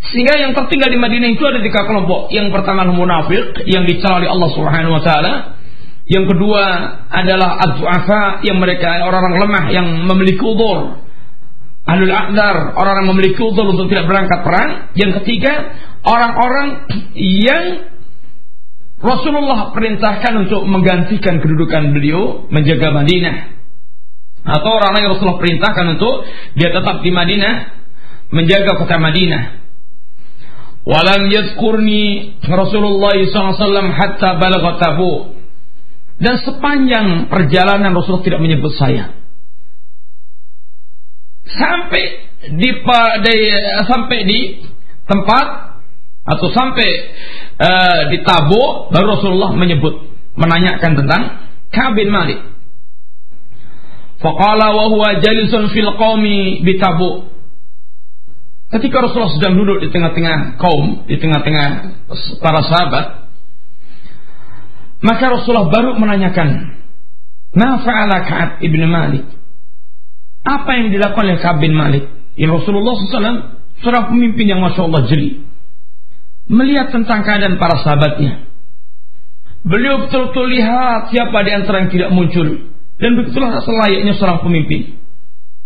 Sehingga 0.05 0.37
yang 0.37 0.53
tertinggal 0.53 0.93
di 0.93 1.01
Madinah 1.01 1.33
itu 1.33 1.45
ada 1.49 1.65
tiga 1.65 1.89
kelompok. 1.89 2.29
Yang 2.29 2.53
pertama 2.53 2.85
munafik 2.93 3.57
yang 3.65 3.89
dicela 3.89 4.21
oleh 4.21 4.29
Allah 4.29 4.51
Subhanahu 4.53 4.95
wa 5.01 5.03
taala. 5.03 5.35
Yang 6.05 6.37
kedua 6.37 6.65
adalah 7.09 7.57
ad 7.65 7.81
yang 8.45 8.61
mereka 8.61 9.01
orang-orang 9.01 9.41
lemah 9.41 9.65
yang 9.73 9.87
memiliki 10.05 10.45
udur. 10.45 11.01
Ahlul 11.85 12.13
Aqdar, 12.13 12.77
orang 12.77 12.95
yang 13.05 13.09
memiliki 13.17 13.41
udur 13.41 13.73
untuk 13.73 13.89
tidak 13.89 14.05
berangkat 14.09 14.45
perang. 14.45 14.93
Yang 14.97 15.25
ketiga, 15.25 15.73
orang-orang 16.05 16.69
yang 17.17 17.65
Rasulullah 19.05 19.77
perintahkan 19.77 20.49
untuk 20.49 20.65
menggantikan 20.65 21.37
kedudukan 21.45 21.93
beliau 21.93 22.49
menjaga 22.49 22.89
Madinah. 22.89 23.53
Atau 24.45 24.71
orang 24.81 24.97
yang 24.97 25.13
Rasulullah 25.13 25.41
perintahkan 25.41 25.87
untuk 26.01 26.25
dia 26.57 26.73
tetap 26.73 27.05
di 27.05 27.13
Madinah 27.13 27.55
menjaga 28.33 28.81
kota 28.81 28.97
Madinah. 28.97 29.61
Walam 30.89 31.29
yadkurni 31.33 32.37
Rasulullah 32.45 33.17
SAW 33.17 33.93
hatta 33.93 34.41
balagha 34.41 34.81
Tabuk. 34.81 35.37
Dan 36.17 36.41
sepanjang 36.41 37.29
perjalanan 37.29 37.93
Rasulullah 37.93 38.25
tidak 38.25 38.41
menyebut 38.41 38.73
saya. 38.73 39.13
Sampai 41.45 42.25
di 42.57 42.71
sampai 43.85 44.19
di 44.25 44.41
tempat 45.05 45.74
atau 46.25 46.49
sampai 46.57 46.89
uh, 47.61 48.01
di 48.09 48.25
baru 48.89 49.07
Rasulullah 49.21 49.53
menyebut 49.53 50.09
menanyakan 50.41 50.93
tentang 50.97 51.23
Ka'ab 51.69 51.93
bin 52.01 52.09
Malik. 52.09 52.41
Faqala 54.25 54.73
wa 54.73 54.89
huwa 54.89 55.21
jalisun 55.21 55.69
fil 55.69 55.93
Tabo. 56.81 57.29
Ketika 58.73 59.05
Rasulullah 59.05 59.37
sedang 59.37 59.55
duduk 59.61 59.85
di 59.85 59.93
tengah-tengah 59.93 60.57
kaum, 60.57 61.05
di 61.05 61.21
tengah-tengah 61.21 61.69
para 62.41 62.61
sahabat, 62.65 63.05
maka 65.05 65.25
Rasulullah 65.29 65.69
baru 65.69 66.01
menanyakan, 66.01 66.49
"Ma 67.53 67.85
Ka'ab 67.85 68.51
ibn 68.65 68.81
Malik?" 68.89 69.29
Apa 70.45 70.71
yang 70.81 70.89
dilakukan 70.89 71.25
oleh 71.29 71.41
Ka'ab 71.45 71.61
bin 71.61 71.77
Malik? 71.77 72.09
Ini 72.35 72.49
Rasulullah 72.49 72.97
SAW 72.97 73.41
seorang 73.85 74.05
pemimpin 74.11 74.49
yang 74.49 74.65
masya 74.65 74.89
Allah 74.89 75.05
jeli 75.07 75.54
melihat 76.55 76.95
tentang 76.95 77.27
keadaan 77.27 77.59
para 77.59 77.83
sahabatnya. 77.83 78.47
Beliau 79.65 80.07
betul-betul 80.07 80.47
lihat 80.55 81.11
siapa 81.11 81.39
di 81.43 81.51
antara 81.51 81.83
yang 81.83 81.91
tidak 81.91 82.11
muncul. 82.15 82.71
Dan 82.95 83.11
begitulah 83.19 83.59
selayaknya 83.65 84.15
seorang 84.15 84.45
pemimpin. 84.47 85.03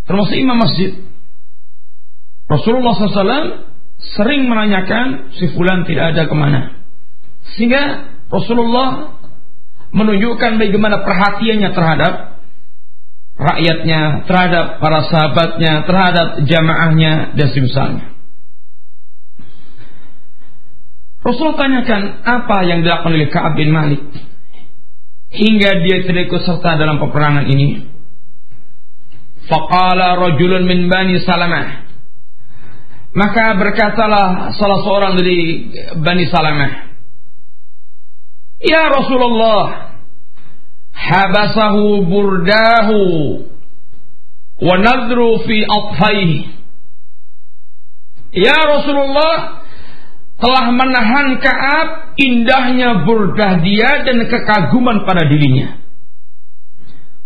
Termasuk 0.08 0.36
imam 0.38 0.56
masjid. 0.56 0.96
Rasulullah 2.48 2.96
SAW 2.96 3.68
sering 4.16 4.48
menanyakan 4.48 5.36
si 5.36 5.52
fulan 5.52 5.84
tidak 5.84 6.16
ada 6.16 6.24
ke 6.24 6.34
mana. 6.38 6.80
Sehingga 7.52 8.08
Rasulullah 8.32 9.20
menunjukkan 9.92 10.56
bagaimana 10.56 11.04
perhatiannya 11.04 11.70
terhadap 11.76 12.12
rakyatnya, 13.36 14.00
terhadap 14.24 14.64
para 14.80 15.00
sahabatnya, 15.06 15.72
terhadap 15.84 16.26
jamaahnya 16.48 17.36
dan 17.36 17.48
semisalnya. 17.52 18.17
Rasulullah 21.28 21.60
tanyakan 21.60 22.02
apa 22.24 22.56
yang 22.64 22.80
dilakukan 22.80 23.12
oleh 23.12 23.28
Ka'ab 23.28 23.52
bin 23.60 23.68
Malik 23.68 24.00
hingga 25.28 25.84
dia 25.84 26.08
tidak 26.08 26.32
ikut 26.32 26.42
serta 26.48 26.80
dalam 26.80 26.96
peperangan 26.96 27.44
ini. 27.52 27.84
Faqala 29.44 30.16
rajulun 30.16 30.64
min 30.64 30.88
Bani 30.88 31.20
Salamah. 31.20 31.88
Maka 33.12 33.56
berkatalah 33.56 34.56
salah 34.56 34.80
seorang 34.84 35.12
dari 35.20 35.38
Bani 36.00 36.24
Salamah. 36.28 36.72
Ya 38.64 38.88
Rasulullah, 38.88 39.96
habasahu 40.96 42.08
burdahu 42.08 43.00
wa 44.58 44.74
nadru 44.82 45.46
fi 45.46 45.62
atfaihi 45.62 46.58
Ya 48.34 48.58
Rasulullah 48.58 49.64
telah 50.38 50.70
menahan 50.70 51.42
Kaab 51.42 51.88
indahnya 52.14 53.02
burdah 53.02 53.58
dia 53.62 54.06
dan 54.06 54.22
kekaguman 54.30 55.02
pada 55.02 55.26
dirinya. 55.26 55.82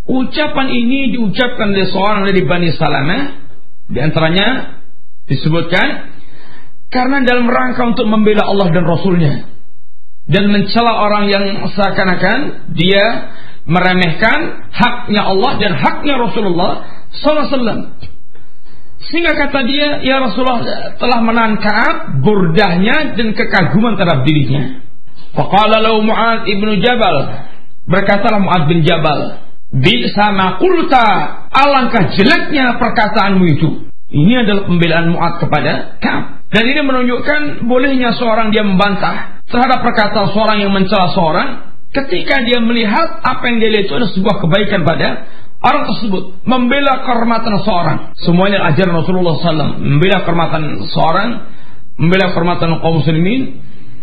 Ucapan 0.09 0.67
ini 0.73 1.15
diucapkan 1.15 1.71
oleh 1.71 1.87
seorang 1.93 2.27
dari 2.27 2.43
Bani 2.43 2.69
Salamah 2.75 3.23
di 3.87 3.99
antaranya 4.03 4.81
disebutkan 5.31 6.11
karena 6.91 7.23
dalam 7.23 7.47
rangka 7.47 7.87
untuk 7.87 8.11
membela 8.11 8.51
Allah 8.51 8.69
dan 8.75 8.85
Rasulnya 8.85 9.47
dan 10.27 10.51
mencela 10.51 11.07
orang 11.07 11.25
yang 11.31 11.45
seakan-akan 11.71 12.39
dia 12.75 13.05
meremehkan 13.63 14.71
haknya 14.75 15.23
Allah 15.23 15.53
dan 15.63 15.73
haknya 15.79 16.15
Rasulullah 16.19 16.73
SAW. 17.15 17.95
Sehingga 19.11 19.35
kata 19.35 19.67
dia, 19.67 19.99
ya 20.07 20.23
Rasulullah 20.23 20.95
telah 20.95 21.19
menahan 21.27 21.59
Ka'ab 21.59 22.23
burdahnya 22.23 23.19
dan 23.19 23.35
kekaguman 23.35 23.99
terhadap 23.99 24.23
dirinya. 24.23 24.83
Faqala 25.35 25.83
lahu 25.83 26.07
Mu'ad 26.07 26.47
ibnu 26.47 26.79
Jabal. 26.79 27.17
Berkatalah 27.89 28.39
Mu'ad 28.39 28.63
bin 28.71 28.87
Jabal. 28.87 29.43
Sama 30.15 30.63
kulta. 30.63 31.07
Alangkah 31.51 32.15
jeleknya 32.15 32.79
perkataanmu 32.79 33.45
itu. 33.49 33.69
Ini 34.13 34.45
adalah 34.47 34.69
pembelaan 34.71 35.09
Mu'ad 35.11 35.35
kepada 35.43 35.99
Ka'ab. 35.99 36.25
Dan 36.53 36.69
ini 36.69 36.81
menunjukkan 36.85 37.65
bolehnya 37.65 38.13
seorang 38.13 38.53
dia 38.53 38.61
membantah 38.61 39.41
terhadap 39.49 39.81
perkataan 39.81 40.37
seorang 40.37 40.61
yang 40.61 40.71
mencela 40.77 41.09
seorang 41.17 41.73
ketika 41.93 42.45
dia 42.45 42.61
melihat 42.61 43.25
apa 43.25 43.41
yang 43.49 43.57
dia 43.61 43.71
lihat 43.73 43.85
itu 43.89 43.95
adalah 43.97 44.13
sebuah 44.13 44.37
kebaikan 44.45 44.81
pada 44.85 45.09
orang 45.63 45.83
tersebut 45.89 46.23
membela 46.45 47.07
kehormatan 47.07 47.55
seorang. 47.63 47.99
Semuanya 48.19 48.67
ajaran 48.75 48.99
Rasulullah 49.03 49.39
SAW 49.39 49.79
membela 49.79 50.27
kehormatan 50.27 50.63
seorang 50.91 51.29
membela 51.97 52.35
kehormatan 52.35 52.83
kaum 52.83 52.99
muslimin 52.99 53.63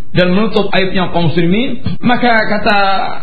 dan 0.10 0.34
menutup 0.34 0.74
aibnya 0.74 1.14
kaum 1.14 1.30
muslimin. 1.30 1.86
Maka 2.02 2.34
kata 2.50 2.80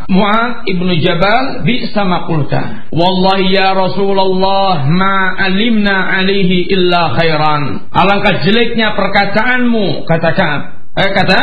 Mu'ad 0.07 0.69
ibnu 0.71 0.93
Jabal 1.03 1.67
bi 1.67 1.83
sama 1.91 2.31
qulta. 2.31 2.93
Wallahi 2.95 3.57
ya 3.57 3.75
Rasulullah 3.75 4.87
ma 4.87 5.35
alimna 5.35 6.21
alaihi 6.21 6.71
illa 6.71 7.17
khairan. 7.19 7.91
Alangkah 7.91 8.45
jeleknya 8.47 8.95
perkataanmu 8.95 10.07
kata 10.07 10.31
Ka'ab. 10.37 10.63
Eh, 10.97 11.11
kata 11.13 11.39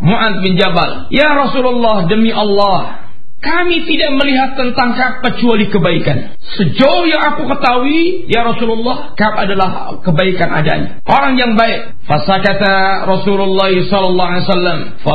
Mu'ad 0.00 0.44
bin 0.44 0.56
Jabal. 0.56 1.08
Ya 1.12 1.32
Rasulullah 1.36 2.08
demi 2.08 2.32
Allah 2.32 3.05
kami 3.46 3.86
tidak 3.86 4.10
melihat 4.18 4.58
tentang 4.58 4.98
Ka'ab 4.98 5.22
kecuali 5.22 5.70
kebaikan. 5.70 6.34
Sejauh 6.58 7.06
yang 7.06 7.22
aku 7.30 7.46
ketahui, 7.46 8.26
ya 8.26 8.42
Rasulullah, 8.42 9.14
Ka'ab 9.14 9.46
adalah 9.46 9.68
kebaikan 10.02 10.50
adanya. 10.50 10.98
Orang 11.06 11.38
yang 11.38 11.54
baik. 11.54 12.02
Fasakata 12.10 13.06
Rasulullah 13.06 13.70
sallallahu 13.70 14.30
alaihi 14.34 14.44
wasallam, 14.50 14.78
fa 14.98 15.14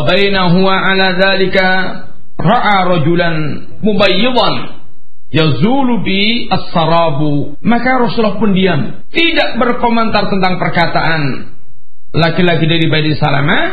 huwa 0.56 0.74
ala 0.80 1.08
dzalika 1.20 1.68
ra'a 2.40 2.78
rajulan 2.88 3.36
mubayyidan 3.84 4.54
yazulu 5.32 6.04
bi 6.04 6.48
as-sarabu. 6.48 7.60
Maka 7.64 8.08
Rasulullah 8.08 8.40
pun 8.40 8.56
diam, 8.56 9.04
tidak 9.12 9.60
berkomentar 9.60 10.32
tentang 10.32 10.56
perkataan 10.60 11.22
laki-laki 12.12 12.68
dari 12.68 12.88
Bani 12.92 13.12
Salamah, 13.16 13.64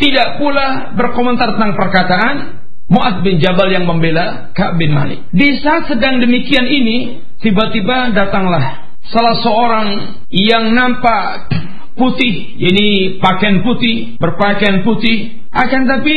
tidak 0.00 0.40
pula 0.40 0.96
berkomentar 0.96 1.54
tentang 1.54 1.76
perkataan 1.76 2.63
Mu'ad 2.88 3.24
bin 3.24 3.40
Jabal 3.40 3.72
yang 3.72 3.88
membela 3.88 4.52
Ka'ab 4.52 4.76
bin 4.76 4.92
Malik. 4.92 5.24
Di 5.32 5.56
saat 5.64 5.88
sedang 5.88 6.20
demikian 6.20 6.68
ini, 6.68 7.24
tiba-tiba 7.40 8.12
datanglah 8.12 8.96
salah 9.08 9.36
seorang 9.40 9.86
yang 10.28 10.72
nampak 10.72 11.48
putih, 11.96 12.60
ini 12.60 13.18
pakaian 13.22 13.64
putih, 13.64 14.20
berpakaian 14.20 14.84
putih, 14.84 15.46
akan 15.54 15.82
tapi 15.86 16.16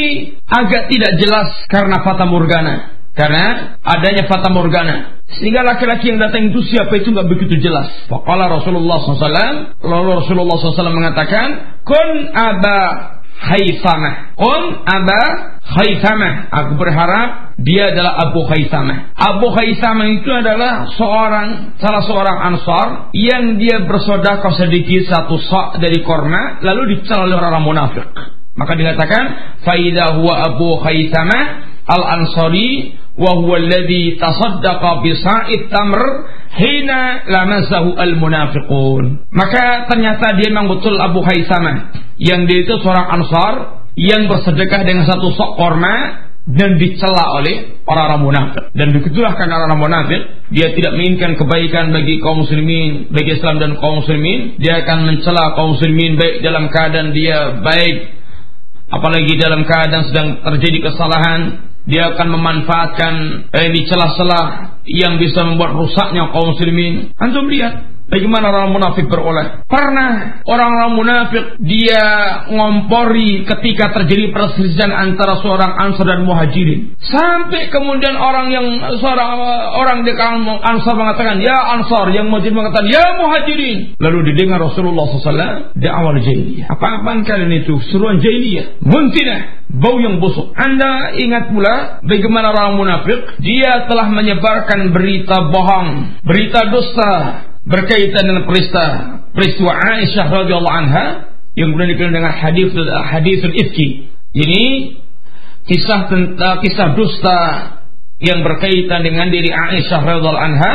agak 0.49 0.89
tidak 0.91 1.11
jelas 1.21 1.47
karena 1.69 2.03
fata 2.03 2.25
morgana. 2.25 2.97
Karena 3.17 3.77
adanya 3.81 4.29
fata 4.29 4.53
morgana. 4.53 5.17
Sehingga 5.27 5.65
laki-laki 5.65 6.13
yang 6.13 6.21
datang 6.21 6.53
itu 6.53 6.61
siapa 6.69 7.01
itu 7.01 7.09
nggak 7.09 7.25
begitu 7.25 7.57
jelas. 7.59 7.89
Faqala 8.05 8.45
Rasulullah 8.45 9.01
SAW, 9.01 9.73
lalu 9.81 10.09
Rasulullah 10.21 10.55
SAW 10.55 10.93
mengatakan, 10.93 11.81
Kun 11.81 12.29
aba 12.29 12.77
Khaisamah. 13.37 14.33
Om 14.37 14.63
Aba 14.81 15.21
Khaisamah. 15.61 16.49
Aku 16.49 16.73
berharap 16.81 17.57
dia 17.61 17.93
adalah 17.93 18.29
Abu 18.29 18.45
Khaisamah. 18.49 19.13
Abu 19.13 19.53
Khaisamah 19.53 20.07
itu 20.09 20.29
adalah 20.29 20.89
seorang 20.97 21.77
salah 21.77 22.03
seorang 22.05 22.37
ansar 22.53 22.87
yang 23.13 23.61
dia 23.61 23.85
bersodakoh 23.85 24.57
sedikit 24.57 25.05
satu 25.09 25.37
sok 25.37 25.77
dari 25.77 26.01
korma 26.01 26.61
lalu 26.65 26.97
dicela 26.97 27.29
oleh 27.29 27.37
orang 27.37 27.61
munafik. 27.61 28.09
Maka 28.57 28.73
dikatakan 28.73 29.23
faida 29.61 30.17
huwa 30.17 30.33
Abu 30.53 30.81
Khaisamah 30.81 31.43
al-Ansari 31.85 32.97
wa 33.17 33.37
huwa 33.37 33.57
alladhi 33.57 34.17
tasaddaqa 34.17 35.01
bi 35.05 35.13
sa'id 35.17 35.69
tamr 35.69 36.01
hina 36.57 37.23
lamasahu 37.29 37.95
al-munafiqun. 37.95 39.29
Maka 39.31 39.87
ternyata 39.87 40.35
dia 40.35 40.49
memang 40.49 40.77
betul 40.77 40.97
Abu 40.97 41.21
Khaisamah 41.21 41.93
yang 42.17 42.49
dia 42.49 42.65
itu 42.65 42.73
seorang 42.81 43.07
ansar 43.21 43.53
yang 43.97 44.29
bersedekah 44.29 44.81
dengan 44.85 45.05
satu 45.05 45.33
sok 45.33 45.57
korma 45.57 46.27
dan 46.47 46.79
dicela 46.79 47.37
oleh 47.37 47.83
orang-orang 47.83 48.21
munafik. 48.23 48.63
Dan 48.71 48.95
begitulah 48.95 49.35
karena 49.35 49.59
orang-orang 49.59 49.81
munafik, 49.83 50.21
dia 50.47 50.71
tidak 50.71 50.95
menginginkan 50.95 51.35
kebaikan 51.35 51.91
bagi 51.91 52.23
kaum 52.23 52.39
muslimin, 52.39 53.11
bagi 53.11 53.35
Islam 53.35 53.59
dan 53.59 53.75
kaum 53.83 53.99
muslimin, 53.99 54.55
dia 54.55 54.79
akan 54.85 55.11
mencela 55.11 55.59
kaum 55.59 55.75
muslimin 55.75 56.15
baik 56.15 56.39
dalam 56.39 56.71
keadaan 56.71 57.11
dia 57.11 57.59
baik 57.59 58.17
apalagi 58.87 59.35
dalam 59.35 59.67
keadaan 59.67 60.03
sedang 60.07 60.27
terjadi 60.39 60.87
kesalahan, 60.87 61.66
dia 61.87 62.13
akan 62.13 62.27
memanfaatkan 62.35 63.13
eh, 63.55 63.71
di 63.71 63.87
celah-celah 63.87 64.45
yang 64.87 65.15
bisa 65.17 65.47
membuat 65.47 65.71
rusaknya 65.75 66.29
kaum 66.35 66.51
muslimin. 66.51 67.15
Antum 67.15 67.47
lihat 67.47 67.96
Bagaimana 68.07 68.55
orang 68.55 68.71
munafik 68.71 69.11
beroleh? 69.11 69.67
Pernah 69.67 70.39
orang-orang 70.47 70.91
munafik 70.95 71.45
dia 71.59 72.05
ngompori 72.47 73.43
ketika 73.43 73.91
terjadi 73.99 74.31
perselisihan 74.31 74.95
antara 74.95 75.43
seorang 75.43 75.75
Ansar 75.75 76.07
dan 76.07 76.23
Muhajirin. 76.23 76.95
Sampai 77.03 77.67
kemudian 77.67 78.15
orang 78.15 78.47
yang 78.47 78.67
seorang 79.03 79.31
orang 79.75 80.07
di 80.07 80.15
kalangan 80.15 80.63
Ansar 80.63 80.95
mengatakan, 80.95 81.43
"Ya 81.43 81.57
Ansar," 81.75 82.15
yang 82.15 82.31
Muhajirin 82.31 82.55
mengatakan, 82.55 82.87
"Ya 82.87 83.05
Muhajirin." 83.19 83.99
Lalu 83.99 84.31
didengar 84.31 84.63
Rasulullah 84.63 85.03
SAW 85.11 85.75
awal 85.75 86.23
jahiliyah. 86.23 86.71
Apa-apaan 86.71 87.27
kalian 87.27 87.63
itu? 87.63 87.75
Seruan 87.91 88.23
jahiliyah. 88.23 88.79
Muntinah 88.87 89.67
bau 89.67 89.99
yang 89.99 90.23
busuk. 90.23 90.55
Anda 90.55 91.11
ingat 91.19 91.51
pula 91.51 91.99
bagaimana 92.07 92.55
orang 92.55 92.79
munafik 92.79 93.19
dia 93.43 93.85
telah 93.85 94.07
menyebarkan 94.07 94.95
berita 94.95 95.51
bohong, 95.51 96.21
berita 96.23 96.71
dusta 96.71 97.13
berkaitan 97.67 98.23
dengan 98.23 98.43
peristiwa 98.47 98.85
peristiwa 99.35 99.71
Aisyah 99.75 100.25
radhiyallahu 100.31 100.77
anha 100.81 101.05
yang 101.59 101.75
kemudian 101.75 101.93
dikenal 101.93 102.13
dengan 102.15 102.33
hadis 102.33 102.71
hadis 103.11 103.39
ifki. 103.43 104.07
Ini 104.31 104.63
kisah 105.67 106.07
tentang 106.07 106.63
kisah 106.63 106.95
dusta 106.95 107.39
yang 108.23 108.41
berkaitan 108.41 109.03
dengan 109.03 109.27
diri 109.29 109.51
Aisyah 109.51 109.99
radhiyallahu 109.99 110.41
anha. 110.41 110.73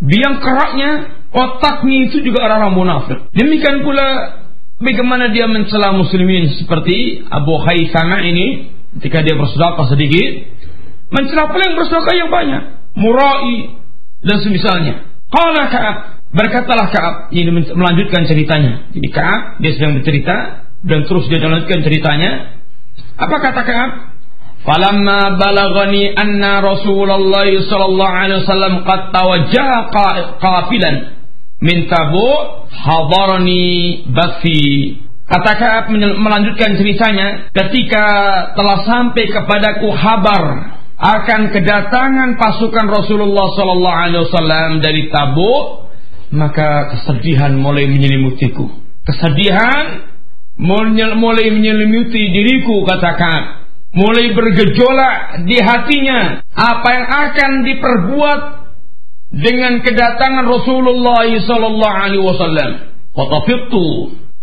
Biang 0.00 0.40
keraknya 0.40 0.90
otaknya 1.28 2.08
itu 2.08 2.24
juga 2.24 2.48
orang-orang 2.48 2.72
munafik. 2.72 3.18
Demikian 3.36 3.84
pula 3.84 4.40
bagaimana 4.80 5.28
dia 5.28 5.44
mencela 5.44 5.92
muslimin 5.92 6.56
seperti 6.56 7.28
Abu 7.28 7.60
Haythama 7.60 8.24
ini 8.24 8.72
ketika 8.96 9.20
dia 9.20 9.36
bersedekah 9.36 9.86
sedikit 9.92 10.30
mencela 11.12 11.52
pula 11.52 11.62
yang 11.66 11.76
bersedekah 11.76 12.14
yang 12.16 12.30
banyak, 12.30 12.62
murai 12.96 13.76
dan 14.24 14.38
semisalnya. 14.40 15.09
Qala 15.30 15.62
Ka'ab, 15.70 15.96
berkatalah 16.34 16.86
Ka'ab, 16.90 17.14
ini 17.30 17.50
melanjutkan 17.74 18.26
ceritanya. 18.26 18.90
Jadi 18.90 19.08
Ka'ab 19.14 19.62
dia 19.62 19.72
sedang 19.78 20.02
bercerita 20.02 20.66
dan 20.82 21.06
terus 21.06 21.30
dia 21.30 21.38
melanjutkan 21.38 21.86
ceritanya. 21.86 22.60
Apa 23.14 23.36
kata 23.38 23.62
Ka'ab? 23.62 23.90
Falamma 24.60 25.40
balagani 25.40 26.12
anna 26.12 26.60
Rasulullah 26.60 27.48
sallallahu 27.48 28.16
alaihi 28.20 28.44
wasallam 28.44 28.74
qad 28.84 29.00
tawajjaha 29.08 29.78
qafilan 30.36 30.96
min 31.64 31.88
tabu 31.88 32.28
hadarani 32.68 34.04
basi 34.12 35.00
Kata 35.30 35.52
Ka'ab 35.54 35.94
melanjutkan 35.94 36.74
ceritanya 36.74 37.54
ketika 37.54 38.04
telah 38.58 38.82
sampai 38.82 39.30
kepadaku 39.30 39.94
kabar 39.94 40.42
akan 41.00 41.48
kedatangan 41.56 42.36
pasukan 42.36 42.86
Rasulullah 42.92 43.48
Sallallahu 43.56 44.00
Alaihi 44.04 44.22
Wasallam 44.28 44.70
dari 44.84 45.08
Tabuk, 45.08 45.88
maka 46.36 46.92
kesedihan 46.92 47.56
mulai 47.56 47.88
menyelimutiku. 47.88 48.68
Kesedihan 49.08 50.12
mulai 50.60 51.48
menyelimuti 51.48 52.20
diriku 52.30 52.84
katakan. 52.84 53.64
mulai 53.90 54.30
bergejolak 54.30 55.50
di 55.50 55.58
hatinya 55.58 56.46
apa 56.54 56.88
yang 56.94 57.06
akan 57.10 57.50
diperbuat 57.66 58.40
dengan 59.34 59.82
kedatangan 59.82 60.46
Rasulullah 60.46 61.26
sallallahu 61.26 61.96
alaihi 61.98 62.22
wasallam. 62.22 62.70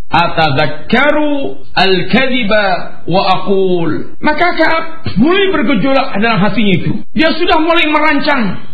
Atadzakkaru 0.08 1.68
al-kadhiba 1.76 2.66
wa 3.08 3.22
aqul. 3.39 3.91
Maka 4.24 4.47
Ka'ab 4.55 4.86
mulai 5.20 5.51
bergejolak 5.51 6.16
dalam 6.24 6.39
hatinya 6.39 6.74
itu. 6.80 6.91
Dia 7.12 7.36
sudah 7.36 7.60
mulai 7.60 7.86
merancang 7.91 8.68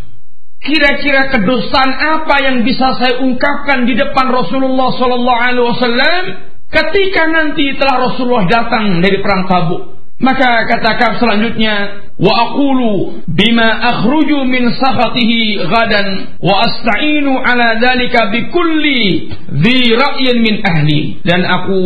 kira-kira 0.63 1.27
kedosaan 1.27 1.91
apa 1.91 2.35
yang 2.39 2.57
bisa 2.63 2.95
saya 2.95 3.19
ungkapkan 3.19 3.83
di 3.83 3.99
depan 3.99 4.31
Rasulullah 4.31 4.95
sallallahu 4.95 5.41
alaihi 5.43 5.67
wasallam 5.67 6.23
ketika 6.71 7.21
nanti 7.27 7.75
telah 7.75 8.09
Rasulullah 8.09 8.47
datang 8.47 9.03
dari 9.03 9.19
perang 9.19 9.43
Tabuk. 9.45 9.92
Maka 10.21 10.69
katakan 10.69 11.17
selanjutnya, 11.17 12.05
wa 12.21 12.33
aqulu 12.49 13.25
bima 13.25 13.69
akhruju 13.81 14.45
min 14.45 14.69
sakhatihi 14.77 15.65
gadan 15.65 16.37
wa 16.37 16.63
asta'inu 16.69 17.33
ala 17.41 17.81
dhalika 17.81 18.29
bi 18.29 18.47
kulli 18.53 19.33
dhi 19.57 19.77
ra'yin 19.97 20.37
min 20.39 20.55
ahli. 20.61 21.19
Dan 21.25 21.43
aku 21.43 21.79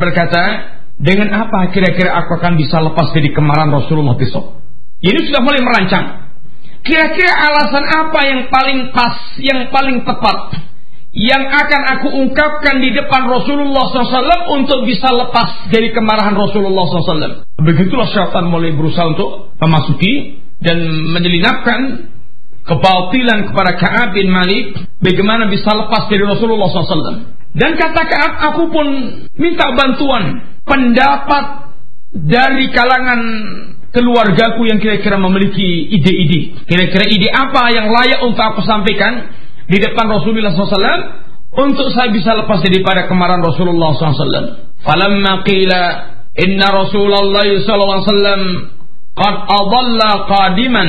berkata, 0.00 0.72
dengan 0.96 1.28
apa 1.36 1.68
kira-kira 1.76 2.16
aku 2.24 2.40
akan 2.40 2.56
bisa 2.56 2.80
lepas 2.80 3.12
dari 3.12 3.28
kemarahan 3.30 3.68
Rasulullah 3.68 4.16
besok? 4.16 4.64
Ini 5.04 5.28
sudah 5.28 5.44
mulai 5.44 5.60
merancang. 5.60 6.32
Kira-kira 6.80 7.32
alasan 7.36 7.84
apa 7.84 8.20
yang 8.24 8.40
paling 8.48 8.80
pas, 8.96 9.16
yang 9.42 9.68
paling 9.68 10.06
tepat 10.08 10.64
yang 11.16 11.48
akan 11.48 11.82
aku 11.96 12.08
ungkapkan 12.12 12.76
di 12.84 12.92
depan 12.92 13.24
Rasulullah 13.24 13.88
SAW 13.88 14.52
untuk 14.52 14.84
bisa 14.84 15.08
lepas 15.08 15.72
dari 15.72 15.88
kemarahan 15.88 16.36
Rasulullah 16.36 16.84
SAW. 16.92 17.48
Begitulah 17.56 18.04
syaitan 18.12 18.52
mulai 18.52 18.76
berusaha 18.76 19.16
untuk 19.16 19.56
memasuki 19.56 20.44
dan 20.60 20.76
menyelinapkan 21.16 22.12
kebautilan 22.68 23.48
kepada 23.48 23.80
Ka'ab 23.80 24.12
bin 24.12 24.28
Malik 24.28 24.76
bagaimana 25.00 25.48
bisa 25.48 25.72
lepas 25.72 26.04
dari 26.12 26.20
Rasulullah 26.20 26.68
SAW. 26.68 27.32
Dan 27.56 27.80
kata 27.80 28.02
Ka'ab, 28.04 28.32
aku 28.52 28.62
pun 28.68 28.86
minta 29.40 29.72
bantuan 29.72 30.52
pendapat 30.68 31.72
dari 32.12 32.68
kalangan 32.76 33.20
keluargaku 33.88 34.68
yang 34.68 34.76
kira-kira 34.76 35.16
memiliki 35.16 35.96
ide-ide. 35.96 36.60
Kira-kira 36.68 37.08
ide 37.08 37.32
apa 37.32 37.72
yang 37.72 37.88
layak 37.88 38.20
untuk 38.20 38.44
aku 38.44 38.60
sampaikan 38.68 39.32
di 39.66 39.76
depan 39.82 40.06
Rasulullah 40.06 40.54
SAW 40.54 41.26
untuk 41.56 41.88
saya 41.90 42.12
bisa 42.12 42.36
lepas 42.38 42.62
daripada 42.62 43.10
kemarahan 43.10 43.42
Rasulullah 43.42 43.96
SAW. 43.96 44.78
Falamma 44.84 45.42
qila 45.42 45.82
inna 46.38 46.68
Rasulullah 46.70 47.42
SAW 47.64 48.42
qad 49.16 49.34
adalla 49.48 50.10
qadiman 50.28 50.88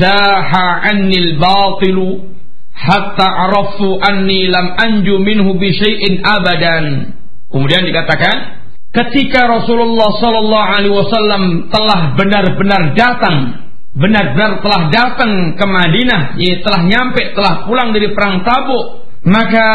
zaha 0.00 0.66
anni 0.88 1.16
al-batilu 1.16 2.32
hatta 2.72 3.26
arafu 3.48 4.00
anni 4.00 4.48
lam 4.48 4.74
anju 4.80 5.20
minhu 5.20 5.54
bi 5.60 5.70
syai'in 5.76 6.24
abadan. 6.24 7.14
Kemudian 7.52 7.84
dikatakan 7.84 8.64
ketika 8.90 9.46
Rasulullah 9.46 10.10
sallallahu 10.18 10.70
alaihi 10.74 10.94
wasallam 10.96 11.42
telah 11.68 12.16
benar-benar 12.16 12.96
datang 12.96 13.69
benar-benar 13.94 14.62
telah 14.62 14.82
datang 14.90 15.58
ke 15.58 15.66
Madinah, 15.66 16.38
ia 16.38 16.62
telah 16.62 16.86
nyampe, 16.86 17.34
telah 17.34 17.66
pulang 17.66 17.90
dari 17.90 18.14
perang 18.14 18.46
Tabuk, 18.46 19.10
maka 19.26 19.68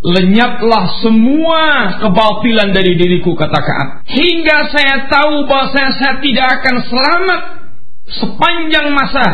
lenyaplah 0.00 1.04
semua 1.04 1.62
kebatilan 2.00 2.72
dari 2.72 2.96
diriku 2.96 3.36
kata 3.36 3.60
Ka'ab. 3.60 3.88
Hingga 4.08 4.56
saya 4.72 4.94
tahu 5.12 5.44
bahwa 5.44 5.66
saya, 5.74 5.90
saya 5.98 6.14
tidak 6.24 6.46
akan 6.62 6.76
selamat 6.88 7.42
sepanjang 8.08 8.88
masa 8.96 9.26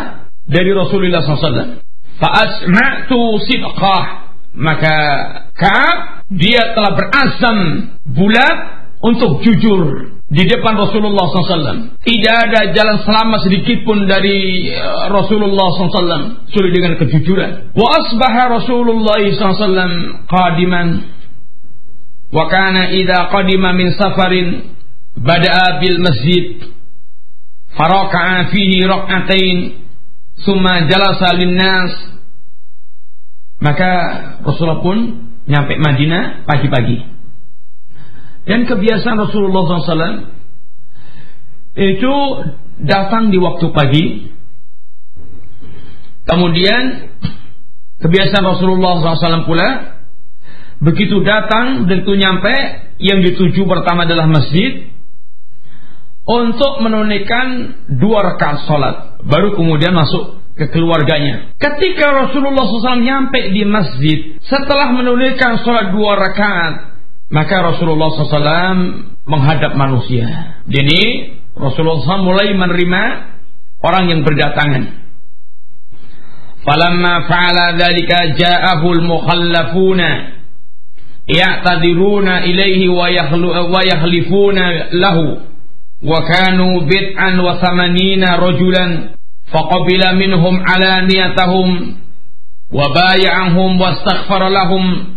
dari 0.48 0.74
Rasulullah 0.74 1.22
SAW. 1.22 1.78
Fa'asma'tu 2.18 3.20
sidqah. 3.46 4.04
Maka 4.54 4.96
Ka'ab 5.54 5.98
dia 6.30 6.74
telah 6.74 6.94
berazam 6.94 7.58
bulat 8.06 8.58
untuk 9.02 9.42
jujur 9.42 10.13
di 10.24 10.42
depan 10.48 10.72
Rasulullah 10.72 11.28
SAW. 11.28 12.00
Tidak 12.00 12.36
ada 12.48 12.72
jalan 12.72 13.04
selamat 13.04 13.44
sedikit 13.44 13.84
pun 13.84 14.08
dari 14.08 14.66
eh, 14.72 15.04
Rasulullah 15.12 15.68
SAW. 15.76 16.48
Sulit 16.48 16.72
dengan 16.72 16.96
kejujuran. 16.96 17.76
Wa 17.76 17.86
asbaha 18.00 18.56
Rasulullah 18.56 19.20
SAW 19.20 20.24
qadiman. 20.24 20.88
Wa 22.32 22.44
kana 22.48 22.90
idha 22.96 23.28
qadima 23.28 23.76
min 23.76 23.92
safarin 23.94 24.74
bada'a 25.12 25.84
bil 25.84 25.98
masjid. 26.00 26.72
Faraka'a 27.76 28.48
fihi 28.48 28.80
rak'atain. 28.80 29.58
Summa 30.40 30.88
jalasa 30.88 31.36
linnas. 31.36 31.92
Maka 33.60 33.90
Rasulullah 34.40 34.80
pun 34.80 34.98
nyampe 35.44 35.76
Madinah 35.78 36.48
pagi-pagi. 36.48 37.13
Dan 38.44 38.68
kebiasaan 38.68 39.16
Rasulullah 39.16 39.62
SAW 39.64 40.16
itu 41.74 42.14
datang 42.84 43.32
di 43.32 43.38
waktu 43.40 43.66
pagi. 43.72 44.04
Kemudian 46.24 46.82
kebiasaan 48.00 48.44
Rasulullah 48.44 49.00
SAW 49.00 49.48
pula 49.48 49.68
begitu 50.80 51.24
datang 51.24 51.88
dan 51.88 52.04
itu 52.04 52.12
nyampe 52.16 52.54
yang 53.00 53.24
dituju 53.24 53.64
pertama 53.64 54.04
adalah 54.04 54.28
masjid 54.28 54.92
untuk 56.24 56.80
menunaikan 56.80 57.76
dua 58.00 58.32
rakaat 58.34 58.64
sholat 58.64 58.94
baru 59.24 59.56
kemudian 59.56 59.92
masuk 59.92 60.40
ke 60.56 60.70
keluarganya. 60.70 61.52
Ketika 61.58 62.28
Rasulullah 62.28 62.64
SAW 62.64 63.02
nyampe 63.02 63.52
di 63.52 63.66
masjid 63.66 64.38
setelah 64.44 64.94
menunaikan 64.94 65.60
sholat 65.64 65.92
dua 65.92 66.16
rakaat 66.16 66.93
maka 67.34 67.74
Rasulullah 67.74 68.14
SAW 68.14 68.78
menghadap 69.26 69.74
manusia. 69.74 70.62
Jadi 70.70 71.34
Rasulullah 71.58 71.98
SAW 72.06 72.22
mulai 72.30 72.54
menerima 72.54 73.02
orang 73.82 74.04
yang 74.06 74.20
berdatangan. 74.22 75.02
Falamma 76.62 77.26
fa'ala 77.26 77.74
dhalika 77.76 78.38
ja'ahu 78.38 78.86
al-mukhallafuna 78.86 80.10
ya'tadiruna 81.28 82.46
ilaihi 82.46 82.88
wa 82.88 83.10
yahlifuna 83.82 84.94
lahu 84.94 85.44
wa 86.04 86.18
kanu 86.24 86.86
bid'an 86.88 87.36
wa 87.40 87.60
thamanina 87.60 88.40
rajulan 88.40 89.18
faqabila 89.52 90.16
minhum 90.16 90.62
alaniyatahum 90.64 91.68
wa 92.72 92.84
bay'ahum 92.94 93.70
wa 93.76 93.92
astaghfara 93.92 94.48
lahum 94.48 95.16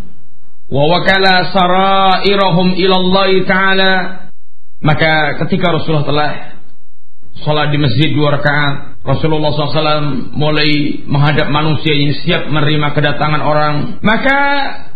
wa 0.68 0.84
wakala 0.92 1.52
sarairahum 1.52 2.76
ilallah 2.76 3.30
taala. 3.48 3.94
Maka 4.78 5.42
ketika 5.46 5.74
Rasulullah 5.74 6.06
telah 6.06 6.32
sholat 7.42 7.74
di 7.74 7.82
masjid 7.82 8.14
dua 8.14 8.38
rakaat 8.38 8.98
Rasulullah 9.08 9.56
SAW 9.56 10.36
mulai 10.36 11.02
menghadap 11.08 11.48
manusia 11.48 11.96
yang 11.96 12.12
siap 12.20 12.42
menerima 12.52 12.92
kedatangan 12.92 13.40
orang. 13.40 13.76
Maka 14.04 14.40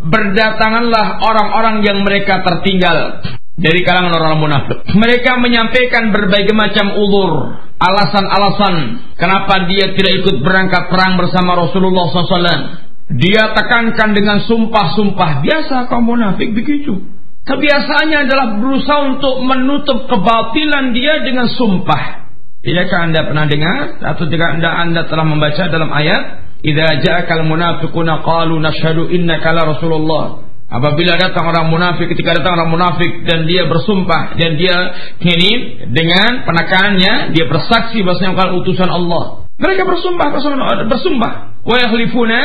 berdatanganlah 0.04 1.24
orang-orang 1.24 1.80
yang 1.88 2.04
mereka 2.04 2.44
tertinggal 2.44 3.24
dari 3.56 3.80
kalangan 3.88 4.12
orang 4.12 4.36
munafik. 4.44 4.84
Mereka 4.92 5.40
menyampaikan 5.40 6.12
berbagai 6.12 6.52
macam 6.52 7.00
ulur 7.00 7.56
alasan-alasan 7.82 8.76
kenapa 9.16 9.66
dia 9.72 9.96
tidak 9.96 10.14
ikut 10.22 10.36
berangkat 10.44 10.92
perang 10.92 11.18
bersama 11.18 11.58
Rasulullah 11.58 12.06
SAW 12.12 12.91
dia 13.18 13.52
tekankan 13.56 14.16
dengan 14.16 14.44
sumpah-sumpah. 14.46 15.44
Biasa 15.44 15.90
kaum 15.92 16.08
munafik 16.08 16.56
begitu. 16.56 17.08
Kebiasaannya 17.42 18.18
adalah 18.30 18.48
berusaha 18.62 19.18
untuk 19.18 19.42
menutup 19.42 20.06
kebatilan 20.06 20.94
dia 20.94 21.26
dengan 21.26 21.50
sumpah. 21.50 22.30
Tidakkah 22.62 23.10
anda 23.10 23.26
pernah 23.26 23.50
dengar 23.50 23.98
atau 23.98 24.30
tidak 24.30 24.62
anda 24.62 24.70
anda 24.70 25.02
telah 25.10 25.26
membaca 25.26 25.66
dalam 25.66 25.90
ayat 25.90 26.42
Idza 26.62 27.02
ja'akal 27.02 27.50
munafiquna 27.50 28.22
qalu 28.22 28.62
nashhadu 28.62 29.10
innaka 29.10 29.50
la 29.50 29.66
rasulullah. 29.66 30.46
Apabila 30.72 31.20
datang 31.20 31.52
orang 31.52 31.68
munafik, 31.68 32.08
ketika 32.16 32.38
datang 32.38 32.56
orang 32.56 32.72
munafik 32.72 33.28
dan 33.28 33.44
dia 33.44 33.68
bersumpah 33.68 34.40
dan 34.40 34.56
dia 34.56 34.78
ini 35.20 35.84
dengan 35.92 36.48
penekanannya 36.48 37.36
dia 37.36 37.46
bersaksi 37.50 38.00
bahwasanya 38.06 38.38
engkau 38.38 38.62
utusan 38.64 38.88
Allah. 38.88 39.52
Mereka 39.60 39.84
bersumpah, 39.84 40.28
bersumpah. 40.88 41.34
Wa 41.66 41.76
yahlifuna 41.76 42.40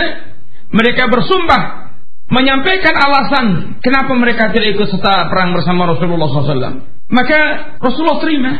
mereka 0.72 1.06
bersumpah 1.10 1.92
menyampaikan 2.26 2.94
alasan 2.94 3.46
kenapa 3.82 4.12
mereka 4.18 4.50
tidak 4.50 4.78
ikut 4.78 4.88
serta 4.90 5.30
perang 5.30 5.54
bersama 5.54 5.86
Rasulullah 5.90 6.26
SAW. 6.26 6.82
Maka 7.06 7.38
Rasulullah 7.78 8.18
terima 8.18 8.52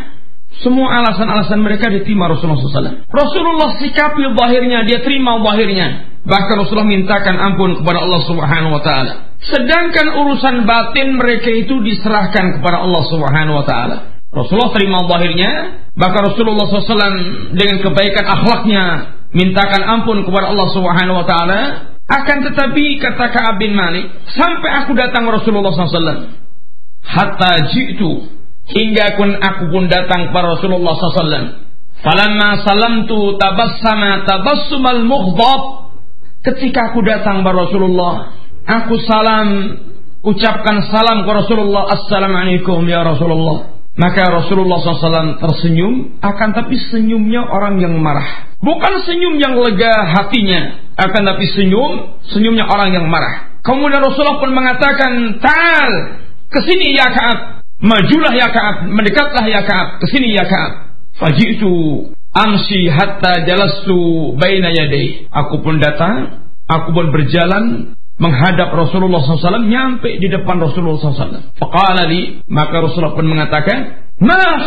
semua 0.62 1.02
alasan-alasan 1.02 1.58
mereka 1.60 1.90
diterima 1.90 2.30
Rasulullah 2.30 2.62
SAW. 2.62 3.10
Rasulullah 3.10 3.76
sikapi 3.82 4.22
bahirnya, 4.38 4.86
dia 4.86 5.02
terima 5.02 5.42
bahirnya. 5.42 6.16
Bahkan 6.26 6.54
Rasulullah 6.58 6.90
mintakan 6.90 7.38
ampun 7.38 7.82
kepada 7.82 8.02
Allah 8.02 8.22
Subhanahu 8.26 8.74
wa 8.74 8.82
taala. 8.82 9.12
Sedangkan 9.46 10.10
urusan 10.16 10.66
batin 10.66 11.14
mereka 11.14 11.50
itu 11.50 11.78
diserahkan 11.82 12.58
kepada 12.58 12.82
Allah 12.82 13.02
Subhanahu 13.06 13.62
wa 13.62 13.66
taala. 13.66 13.96
Rasulullah 14.34 14.74
terima 14.74 15.06
zahirnya, 15.06 15.50
maka 15.96 16.18
Rasulullah 16.28 16.66
SAW 16.68 17.54
dengan 17.56 17.78
kebaikan 17.78 18.24
akhlaknya 18.26 18.84
mintakan 19.32 19.82
ampun 19.86 20.26
kepada 20.26 20.50
Allah 20.50 20.68
Subhanahu 20.74 21.16
wa 21.22 21.26
taala. 21.26 21.60
Akan 22.06 22.46
tetapi 22.46 23.02
kata 23.02 23.26
Ka'ab 23.34 23.58
bin 23.58 23.74
Malik, 23.74 24.06
sampai 24.30 24.70
aku 24.82 24.94
datang 24.94 25.26
Rasulullah 25.26 25.74
SAW. 25.74 26.38
Hatta 27.02 27.70
jitu 27.70 28.30
hingga 28.70 29.18
pun 29.18 29.34
aku 29.34 29.70
pun 29.74 29.90
datang 29.90 30.30
kepada 30.30 30.58
Rasulullah 30.58 30.94
SAW. 30.94 31.66
Falamma 32.02 32.62
salamtu 32.62 33.34
tabassama 33.38 34.22
tabassumal 34.22 35.02
mughdab. 35.02 35.62
Ketika 36.46 36.94
aku 36.94 37.02
datang 37.02 37.42
kepada 37.42 37.66
Rasulullah, 37.66 38.38
aku 38.62 38.94
salam 39.02 39.48
ucapkan 40.22 40.86
salam 40.94 41.26
kepada 41.26 41.42
Rasulullah, 41.42 41.90
Assalamualaikum 41.90 42.86
ya 42.86 43.02
Rasulullah. 43.02 43.75
Maka 43.96 44.28
Rasulullah 44.28 44.76
SAW 44.76 45.40
tersenyum, 45.40 46.20
akan 46.20 46.48
tapi 46.52 46.76
senyumnya 46.92 47.48
orang 47.48 47.80
yang 47.80 47.96
marah. 47.96 48.52
Bukan 48.60 49.08
senyum 49.08 49.40
yang 49.40 49.56
lega 49.56 49.92
hatinya, 50.12 50.92
akan 51.00 51.22
tapi 51.24 51.48
senyum, 51.48 52.20
senyumnya 52.28 52.68
orang 52.68 52.92
yang 52.92 53.08
marah. 53.08 53.56
Kemudian 53.64 54.04
Rasulullah 54.04 54.36
pun 54.36 54.52
mengatakan, 54.52 55.40
Ta'al, 55.40 55.92
ke 56.52 56.60
sini 56.60 56.92
ya 56.92 57.08
Ka'ab. 57.08 57.38
Majulah 57.80 58.32
ya 58.36 58.48
Ka'ab, 58.52 58.88
mendekatlah 58.88 59.44
ya 59.48 59.64
Ka'ab, 59.64 60.00
ke 60.04 60.06
sini 60.12 60.36
ya 60.36 60.44
Ka'ab. 60.44 60.72
Fajitu 61.16 61.72
amsi 62.36 62.92
hatta 62.92 63.48
jalastu 63.48 64.36
baina 64.36 64.68
yadai. 64.76 65.24
Aku 65.32 65.64
pun 65.64 65.80
datang, 65.80 66.44
aku 66.68 66.92
pun 66.92 67.08
berjalan 67.08 67.96
menghadap 68.16 68.72
Rasulullah 68.72 69.20
SAW 69.20 69.68
nyampe 69.68 70.16
di 70.16 70.28
depan 70.32 70.56
Rasulullah 70.56 71.00
SAW. 71.00 71.56
Faqala 71.60 72.08
li, 72.08 72.40
maka 72.48 72.80
Rasulullah 72.80 73.16
pun 73.16 73.28
mengatakan, 73.28 73.78
Ma? 74.20 74.64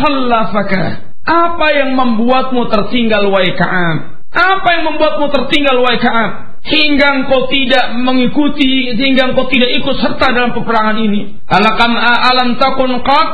Apa 1.20 1.66
yang 1.74 1.98
membuatmu 1.98 2.70
tertinggal 2.70 3.28
wahai 3.28 3.52
Ka'ab? 3.58 4.24
Apa 4.30 4.68
yang 4.78 4.84
membuatmu 4.94 5.26
tertinggal 5.34 5.82
wahai 5.82 5.98
Ka'ab? 5.98 6.30
Hingga 6.60 7.06
engkau 7.24 7.48
tidak 7.48 7.96
mengikuti, 7.96 8.92
hingga 8.92 9.32
engkau 9.32 9.48
tidak 9.48 9.80
ikut 9.80 9.96
serta 9.96 10.28
dalam 10.30 10.52
peperangan 10.52 11.00
ini. 11.00 11.40
Alakam 11.48 11.96
alam 11.96 12.60
takun 12.60 13.00
qad 13.00 13.28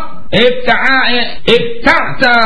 ibta'ta 1.45 2.37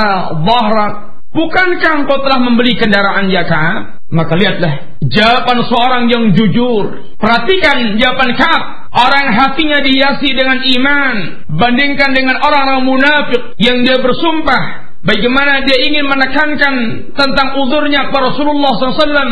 dhahrak 0.40 1.09
Bukankah 1.30 2.02
engkau 2.02 2.18
telah 2.26 2.42
membeli 2.42 2.74
kendaraan 2.74 3.30
ya 3.30 3.46
Ka'ab? 3.46 4.02
Maka 4.10 4.34
lihatlah 4.34 4.98
jawaban 4.98 5.62
seorang 5.62 6.10
yang 6.10 6.34
jujur. 6.34 7.14
Perhatikan 7.14 7.94
jawaban 7.94 8.34
Ka'ab. 8.34 8.90
Orang 8.90 9.30
hatinya 9.38 9.78
dihiasi 9.78 10.26
dengan 10.34 10.58
iman. 10.58 11.14
Bandingkan 11.54 12.10
dengan 12.18 12.42
orang-orang 12.42 12.82
munafik 12.82 13.42
yang 13.62 13.86
dia 13.86 14.02
bersumpah. 14.02 14.90
Bagaimana 15.06 15.62
dia 15.62 15.78
ingin 15.86 16.10
menekankan 16.10 16.74
tentang 17.14 17.48
uzurnya 17.62 18.10
kepada 18.10 18.34
Rasulullah 18.34 18.72
SAW. 18.74 19.30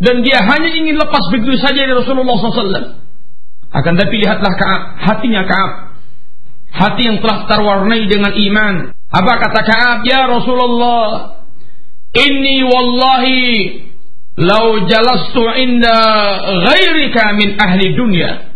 Dan 0.00 0.24
dia 0.24 0.40
hanya 0.40 0.72
ingin 0.72 0.96
lepas 0.96 1.28
begitu 1.28 1.60
saja 1.60 1.84
dari 1.84 2.00
Rasulullah 2.00 2.36
SAW. 2.40 2.96
Akan 3.76 3.92
tapi 4.00 4.24
lihatlah 4.24 4.56
Ka'ab. 4.56 4.80
Hatinya 5.04 5.44
Ka'ab. 5.44 5.72
Hati 6.70 7.02
yang 7.04 7.20
telah 7.20 7.44
terwarnai 7.44 8.08
dengan 8.08 8.32
iman 8.32 8.74
apa 9.10 9.32
kata 9.42 9.60
Ka'ab? 9.66 9.98
Ya 10.06 10.26
Rasulullah, 10.30 11.42
inni 12.14 12.62
wallahi 12.62 13.90
lau 14.38 14.86
jalastu 14.86 15.42
inda 15.58 15.98
ghairika 16.64 17.34
min 17.36 17.58
ahli 17.60 17.92
dunya 17.98 18.54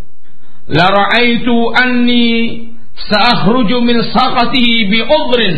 la 0.70 0.86
ra'aitu 0.88 1.54
anni 1.76 2.70
sa'akhruju 3.10 3.82
min 3.84 4.00
saqatihi 4.14 4.88
bi 4.90 5.00
udhrin 5.04 5.56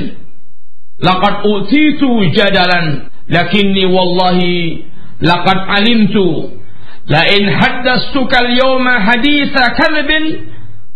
laqad 0.99 1.45
utitu 1.47 2.11
jadalan 2.35 3.07
lakinni 3.29 3.85
wallahi 3.87 4.83
laqad 5.21 5.59
alimtu 5.79 6.59
la 7.07 7.23
in 7.37 7.47
haddastuka 7.47 8.41
al-yawma 8.43 8.99
haditha 9.07 9.77
kalbin 9.79 10.25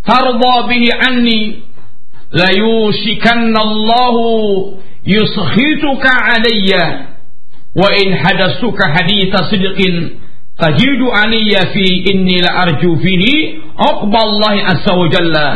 tarda 0.03 0.55
bihi 0.68 0.90
anni 1.07 1.62
la 2.32 2.48
yushikanna 2.54 3.60
Allah 3.60 4.14
yuskhituka 5.04 6.10
alayya 6.34 6.84
wa 7.74 7.88
in 8.02 8.12
hadasuka 8.22 8.88
haditha 8.94 9.50
sidqin 9.50 10.18
tajidu 10.58 11.10
alayya 11.12 11.72
fi 11.74 11.84
inni 12.12 12.38
la 12.42 12.66
arju 12.66 12.96
fihi 13.02 13.58
aqba 13.78 14.18
Allah 14.18 14.54
azza 14.72 14.94
wa 14.94 15.08
jalla. 15.08 15.48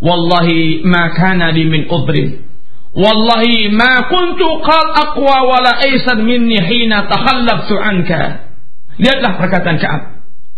Wallahi 0.00 0.82
ma 0.84 1.10
kana 1.10 1.50
li 1.50 1.64
min 1.66 1.90
udrin 1.90 2.44
wallahi 2.94 3.66
ma 3.74 4.06
kuntu 4.06 4.46
qal 4.62 4.86
aqwa 4.94 5.36
wala 5.50 5.72
aysan 5.86 6.22
minni 6.22 6.54
hina 6.54 7.02
takhallaftu 7.10 7.74
anka. 7.78 8.46
Lihatlah 8.98 9.32
perkataan 9.38 9.78
Ka'ab. 9.78 10.02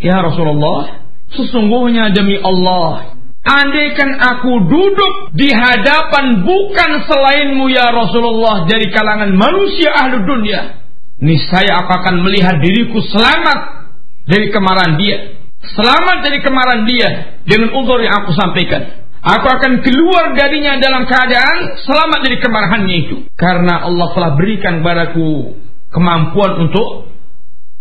Ya 0.00 0.20
Rasulullah 0.24 1.04
sesungguhnya 1.36 2.12
demi 2.12 2.36
Allah 2.40 3.19
Andaikan 3.40 4.20
aku 4.20 4.68
duduk 4.68 5.32
di 5.32 5.48
hadapan 5.48 6.44
bukan 6.44 6.90
selainmu 7.08 7.72
ya 7.72 7.88
Rasulullah 7.88 8.68
dari 8.68 8.92
kalangan 8.92 9.32
manusia 9.32 9.96
ahlu 9.96 10.28
dunia. 10.28 10.76
Niscaya 11.24 11.84
aku 11.84 11.90
akan 12.04 12.20
melihat 12.20 12.60
diriku 12.60 13.00
selamat 13.00 13.88
dari 14.28 14.52
kemarahan 14.52 15.00
dia. 15.00 15.40
Selamat 15.60 16.24
dari 16.24 16.40
kemarahan 16.40 16.84
dia 16.84 17.08
dengan 17.48 17.76
uzur 17.80 18.00
yang 18.00 18.24
aku 18.24 18.32
sampaikan. 18.36 19.00
Aku 19.20 19.44
akan 19.44 19.84
keluar 19.84 20.32
darinya 20.32 20.80
dalam 20.80 21.04
keadaan 21.04 21.80
selamat 21.84 22.20
dari 22.24 22.40
kemarahannya 22.40 22.96
itu. 23.08 23.16
Karena 23.36 23.84
Allah 23.84 24.08
telah 24.16 24.32
berikan 24.36 24.80
kepadaku 24.80 25.60
kemampuan 25.92 26.64
untuk 26.64 27.12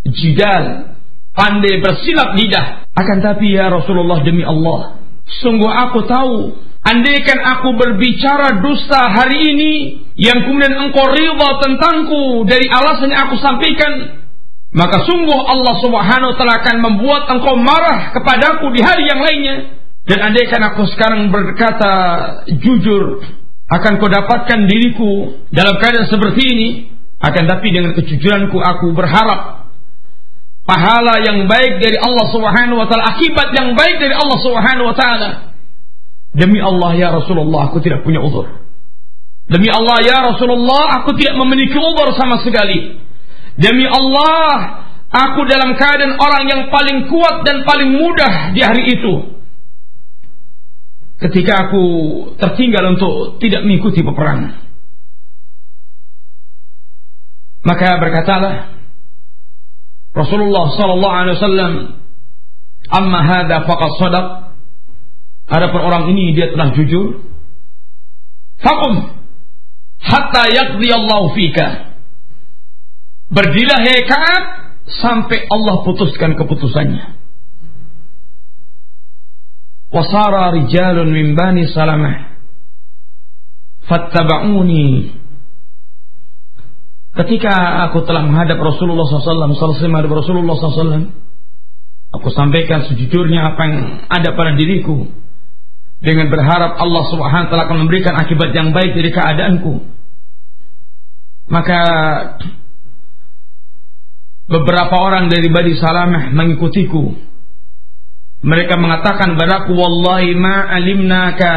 jidal, 0.03 0.95
pandai 1.31 1.79
bersilap 1.79 2.35
lidah. 2.35 2.83
Akan 2.91 3.23
tapi 3.23 3.55
ya 3.55 3.71
Rasulullah 3.71 4.19
demi 4.19 4.43
Allah, 4.43 4.98
Sungguh 5.39 5.71
aku 5.71 6.03
tahu, 6.03 6.59
andaikan 6.83 7.39
aku 7.39 7.79
berbicara 7.79 8.59
dusta 8.59 9.07
hari 9.07 9.55
ini, 9.55 9.73
yang 10.19 10.43
kemudian 10.43 10.75
engkau 10.75 11.07
riba 11.15 11.63
tentangku 11.63 12.43
dari 12.43 12.67
alasan 12.67 13.11
yang 13.11 13.31
aku 13.31 13.39
sampaikan, 13.39 14.19
maka 14.75 15.01
sungguh 15.01 15.39
Allah 15.47 15.75
Subhanahu 15.81 16.29
wa 16.31 16.35
taala 16.35 16.55
akan 16.61 16.77
membuat 16.83 17.23
engkau 17.31 17.55
marah 17.57 18.11
kepadaku 18.13 18.69
di 18.75 18.81
hari 18.83 19.07
yang 19.07 19.21
lainnya. 19.23 19.57
Dan 20.05 20.25
andaikan 20.25 20.61
aku 20.73 20.89
sekarang 20.89 21.29
berkata 21.29 21.93
jujur, 22.49 23.21
akan 23.69 23.91
kau 24.01 24.09
dapatkan 24.09 24.65
diriku 24.65 25.45
dalam 25.53 25.77
keadaan 25.77 26.09
seperti 26.09 26.41
ini, 26.49 26.69
akan 27.21 27.43
tapi 27.45 27.67
dengan 27.69 27.93
kejujuranku 27.93 28.57
aku 28.57 28.95
berharap 28.95 29.58
pahala 30.69 31.25
yang 31.25 31.49
baik 31.49 31.81
dari 31.81 31.97
Allah 31.97 32.29
Subhanahu 32.29 32.77
wa 32.77 32.85
taala, 32.85 33.17
akibat 33.17 33.57
yang 33.57 33.73
baik 33.73 33.97
dari 33.97 34.13
Allah 34.13 34.37
Subhanahu 34.37 34.93
wa 34.93 34.95
taala. 34.95 35.29
Demi 36.29 36.61
Allah 36.61 36.93
ya 36.93 37.09
Rasulullah, 37.09 37.73
aku 37.73 37.81
tidak 37.81 38.05
punya 38.05 38.21
uzur. 38.21 38.45
Demi 39.49 39.65
Allah 39.73 39.97
ya 40.05 40.21
Rasulullah, 40.29 41.01
aku 41.01 41.17
tidak 41.17 41.41
memiliki 41.41 41.73
uzur 41.73 42.13
sama 42.13 42.37
sekali. 42.45 43.01
Demi 43.57 43.89
Allah, 43.89 44.85
aku 45.09 45.41
dalam 45.49 45.73
keadaan 45.73 46.21
orang 46.21 46.43
yang 46.45 46.61
paling 46.69 47.09
kuat 47.09 47.41
dan 47.49 47.65
paling 47.65 47.97
mudah 47.97 48.53
di 48.53 48.61
hari 48.61 48.93
itu. 48.93 49.41
Ketika 51.17 51.67
aku 51.67 51.83
tertinggal 52.37 52.93
untuk 52.93 53.41
tidak 53.41 53.65
mengikuti 53.65 54.05
peperangan. 54.05 54.69
Maka 57.59 57.99
berkatalah 57.99 58.78
Rasulullah 60.15 60.65
sallallahu 60.73 61.17
alaihi 61.21 61.37
wasallam 61.37 61.73
amma 62.89 63.19
hadza 63.23 63.57
faqad 63.65 63.91
sadaq. 64.01 64.27
Adapun 65.49 65.81
orang 65.81 66.03
ini 66.13 66.37
dia 66.37 66.53
telah 66.53 66.73
jujur. 66.77 67.25
Fakum 68.61 69.17
hatta 69.97 70.43
yaqdi 70.53 70.87
Allah 70.93 71.21
fika. 71.33 71.67
Berdilah 73.29 73.79
hei 73.85 74.09
Ka'ab 74.09 74.43
sampai 74.89 75.45
Allah 75.49 75.85
putuskan 75.85 76.33
keputusannya. 76.33 77.17
Wasara 79.89 80.53
rijalun 80.53 81.09
min 81.09 81.33
bani 81.33 81.69
salamah. 81.69 82.29
Fattaba'uni 83.89 85.13
Ketika 87.09 87.83
aku 87.89 88.05
telah 88.05 88.21
menghadap 88.21 88.61
Rasulullah 88.61 89.05
SAW, 89.09 89.57
selesai 89.57 89.89
menghadap 89.89 90.13
Rasulullah 90.21 90.53
SAW, 90.55 91.09
aku 92.13 92.27
sampaikan 92.33 92.85
sejujurnya 92.85 93.53
apa 93.53 93.61
yang 93.65 93.77
ada 94.09 94.29
pada 94.37 94.53
diriku, 94.53 95.09
dengan 95.99 96.31
berharap 96.31 96.79
Allah 96.79 97.03
Subhanahu 97.11 97.45
wa 97.47 97.49
taala 97.51 97.65
akan 97.67 97.79
memberikan 97.85 98.15
akibat 98.15 98.55
yang 98.55 98.71
baik 98.71 98.95
dari 98.95 99.11
keadaanku. 99.11 99.73
Maka 101.51 101.81
beberapa 104.47 104.95
orang 104.95 105.27
dari 105.27 105.51
Bani 105.51 105.75
Salamah 105.75 106.31
mengikutiku. 106.31 107.27
Mereka 108.39 108.79
mengatakan 108.79 109.35
padaku 109.35 109.75
wallahi 109.75 110.31
ma 110.39 110.71
alimnaka 110.71 111.53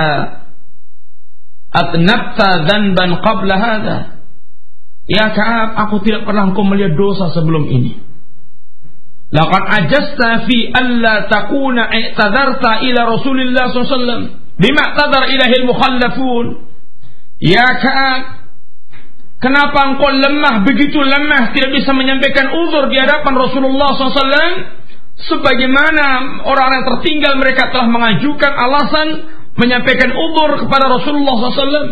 atnabta 1.70 2.66
dzanban 2.66 3.22
qabla 3.22 3.56
Ya 5.12 5.28
Ka'ab, 5.28 5.76
aku 5.76 6.00
tidak 6.08 6.24
pernah 6.24 6.48
engkau 6.48 6.64
melihat 6.64 6.96
dosa 6.96 7.28
sebelum 7.36 7.68
ini. 7.68 8.00
Laqad 9.28 9.64
ajasta 9.68 10.48
fi 10.48 10.72
alla 10.72 11.28
takuna 11.28 11.92
i'tadarta 11.92 12.80
ila 12.80 13.00
Rasulillah 13.12 13.64
SAW. 13.76 14.56
Bima 14.56 14.96
tadar 14.96 15.28
ilahil 15.28 15.68
mukhallafun. 15.68 16.64
Ya 17.44 17.68
Ka'ab, 17.76 18.20
kenapa 19.36 19.92
engkau 19.92 20.08
lemah, 20.16 20.64
begitu 20.64 21.04
lemah, 21.04 21.52
tidak 21.52 21.76
bisa 21.76 21.92
menyampaikan 21.92 22.48
uzur 22.48 22.88
di 22.88 22.96
hadapan 22.96 23.36
Rasulullah 23.36 23.92
SAW? 23.92 24.80
Sebagaimana 25.12 26.40
orang 26.48 26.68
yang 26.72 26.84
tertinggal 26.88 27.36
mereka 27.36 27.68
telah 27.68 27.84
mengajukan 27.84 28.48
alasan 28.48 29.28
menyampaikan 29.60 30.08
uzur 30.08 30.56
kepada 30.56 30.88
Rasulullah 30.88 31.36
SAW. 31.36 31.88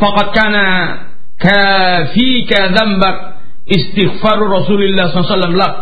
Fakat 0.00 0.28
kana 0.32 0.66
kafika 1.36 2.72
dzambak 2.72 3.16
istighfar 3.66 4.38
Rasulullah 4.40 5.10
SAW 5.12 5.56
lak. 5.56 5.74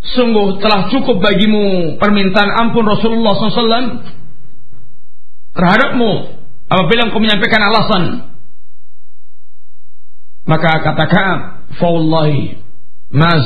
Sungguh 0.00 0.56
telah 0.64 0.88
cukup 0.88 1.20
bagimu 1.20 1.96
permintaan 2.00 2.50
ampun 2.56 2.88
Rasulullah 2.88 3.36
SAW 3.36 4.00
terhadapmu 5.52 6.10
apabila 6.72 7.10
engkau 7.10 7.20
menyampaikan 7.20 7.62
alasan. 7.68 8.04
Maka 10.48 10.82
katakan, 10.82 11.36
"Fawallahi 11.76 12.64
ma 13.12 13.44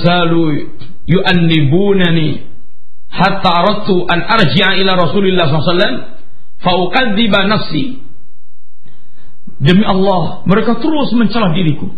yu'annibunani 1.05 2.29
hatta 3.11 3.51
aradtu 3.51 4.07
an 4.09 4.21
arji'a 4.25 4.79
ila 4.81 4.93
Rasulillah 4.95 5.47
SAW 5.51 5.97
fa 6.63 6.73
ukadziba 6.81 7.45
nafsi 7.51 8.04
Demi 9.65 9.81
Allah, 9.81 10.45
mereka 10.45 10.77
terus 10.77 11.09
mencela 11.17 11.57
diriku. 11.57 11.89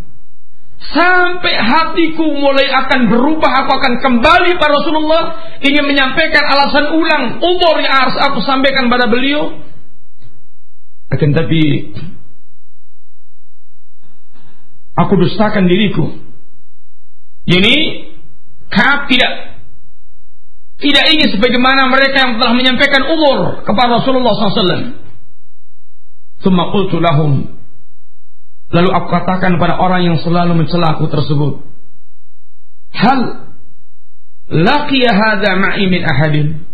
Sampai 0.77 1.57
hatiku 1.57 2.23
mulai 2.39 2.71
akan 2.71 3.11
berubah, 3.11 3.51
aku 3.67 3.71
akan 3.75 3.95
kembali 3.99 4.55
pada 4.55 4.73
Rasulullah 4.79 5.23
ingin 5.59 5.83
menyampaikan 5.83 6.47
alasan 6.47 6.95
ulang 6.95 7.43
umur 7.43 7.75
yang 7.83 8.07
harus 8.07 8.15
aku 8.23 8.39
sampaikan 8.47 8.87
pada 8.87 9.11
beliau. 9.11 9.67
Akan 11.11 11.35
tapi 11.35 11.91
aku 14.95 15.13
dustakan 15.19 15.67
diriku. 15.67 16.23
Ini 17.47 18.07
Kaab 18.67 19.07
tidak 19.07 19.33
tidak 20.77 21.05
ingin 21.09 21.29
sebagaimana 21.33 21.89
mereka 21.89 22.17
yang 22.21 22.33
telah 22.37 22.53
menyampaikan 22.53 23.09
umur 23.09 23.65
kepada 23.65 23.97
Rasulullah 23.97 24.37
SAW. 24.37 24.93
Thumma 26.45 26.69
qultu 26.69 27.01
lahum. 27.01 27.56
Lalu 28.67 28.91
aku 28.91 29.07
katakan 29.07 29.55
kepada 29.57 29.79
orang 29.79 30.03
yang 30.03 30.17
selalu 30.19 30.65
mencela 30.65 30.99
aku 30.99 31.07
tersebut. 31.07 31.63
Hal 32.91 33.21
laqiya 34.51 35.55
ma'i 35.59 35.87
ahadin? 36.03 36.67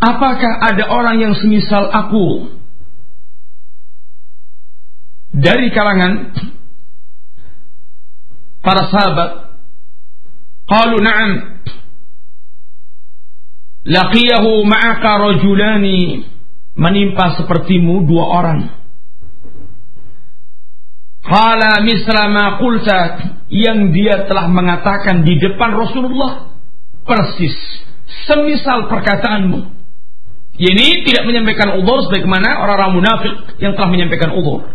Apakah 0.00 0.52
ada 0.60 0.84
orang 0.88 1.16
yang 1.20 1.34
semisal 1.36 1.88
aku 1.88 2.56
dari 5.32 5.68
kalangan 5.72 6.32
para 8.64 8.88
sahabat? 8.88 9.30
Qalu 10.64 10.96
na'am. 11.04 11.32
Laqiyahu 13.84 14.64
ma'aka 14.64 15.10
rajulani 15.28 16.24
menimpa 16.72 17.36
sepertimu 17.36 18.08
dua 18.08 18.24
orang. 18.32 18.83
Qala 21.24 21.80
misra 21.80 22.28
ma 22.28 22.60
yang 23.48 23.96
dia 23.96 24.28
telah 24.28 24.44
mengatakan 24.52 25.24
di 25.24 25.40
depan 25.40 25.72
Rasulullah 25.72 26.52
persis 27.08 27.56
semisal 28.28 28.92
perkataanmu. 28.92 29.72
Ini 30.54 31.02
tidak 31.02 31.24
menyampaikan 31.26 31.80
udur 31.82 32.06
sebagaimana 32.06 32.62
orang-orang 32.62 32.92
munafik 32.94 33.34
yang 33.58 33.74
telah 33.74 33.90
menyampaikan 33.90 34.36
udur. 34.36 34.70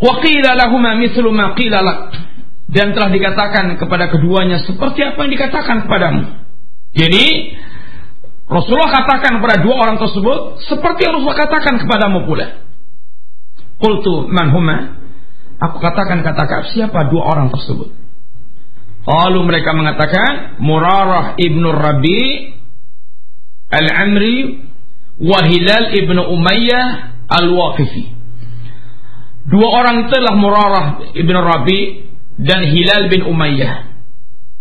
Wa 0.00 0.14
qila 0.20 0.50
lahuma 0.58 0.98
mithlu 0.98 1.30
ma 1.32 1.56
qila 1.56 2.12
dan 2.70 2.94
telah 2.94 3.10
dikatakan 3.10 3.78
kepada 3.78 4.10
keduanya 4.10 4.62
seperti 4.66 5.00
apa 5.04 5.18
yang 5.26 5.32
dikatakan 5.32 5.76
kepadamu. 5.86 6.22
Jadi 6.90 7.26
Rasulullah 8.50 8.90
katakan 8.90 9.38
kepada 9.38 9.62
dua 9.62 9.74
orang 9.78 9.96
tersebut 10.02 10.66
seperti 10.66 11.06
yang 11.06 11.22
Rasulullah 11.22 11.40
katakan 11.46 11.74
kepadamu 11.86 12.26
pula. 12.26 12.69
Qultu 13.80 14.28
man 14.28 14.52
huma? 14.52 14.76
Aku 15.60 15.76
katakan 15.80 16.20
kata 16.24 16.72
siapa 16.72 17.08
dua 17.08 17.32
orang 17.36 17.48
tersebut? 17.52 17.92
Lalu 19.04 19.40
mereka 19.48 19.72
mengatakan 19.72 20.60
Murarah 20.60 21.36
ibnu 21.40 21.68
Rabi 21.72 22.52
Al-Amri 23.72 24.36
wa 25.20 25.40
Hilal 25.48 25.96
ibnu 25.96 26.20
Umayyah 26.20 26.84
Al-Waqifi. 27.28 28.04
Dua 29.48 29.68
orang 29.80 30.08
itulah 30.08 30.34
Murarah 30.36 30.86
ibnu 31.16 31.38
Rabi 31.40 31.80
dan 32.36 32.60
Hilal 32.68 33.08
bin 33.08 33.24
Umayyah. 33.24 33.88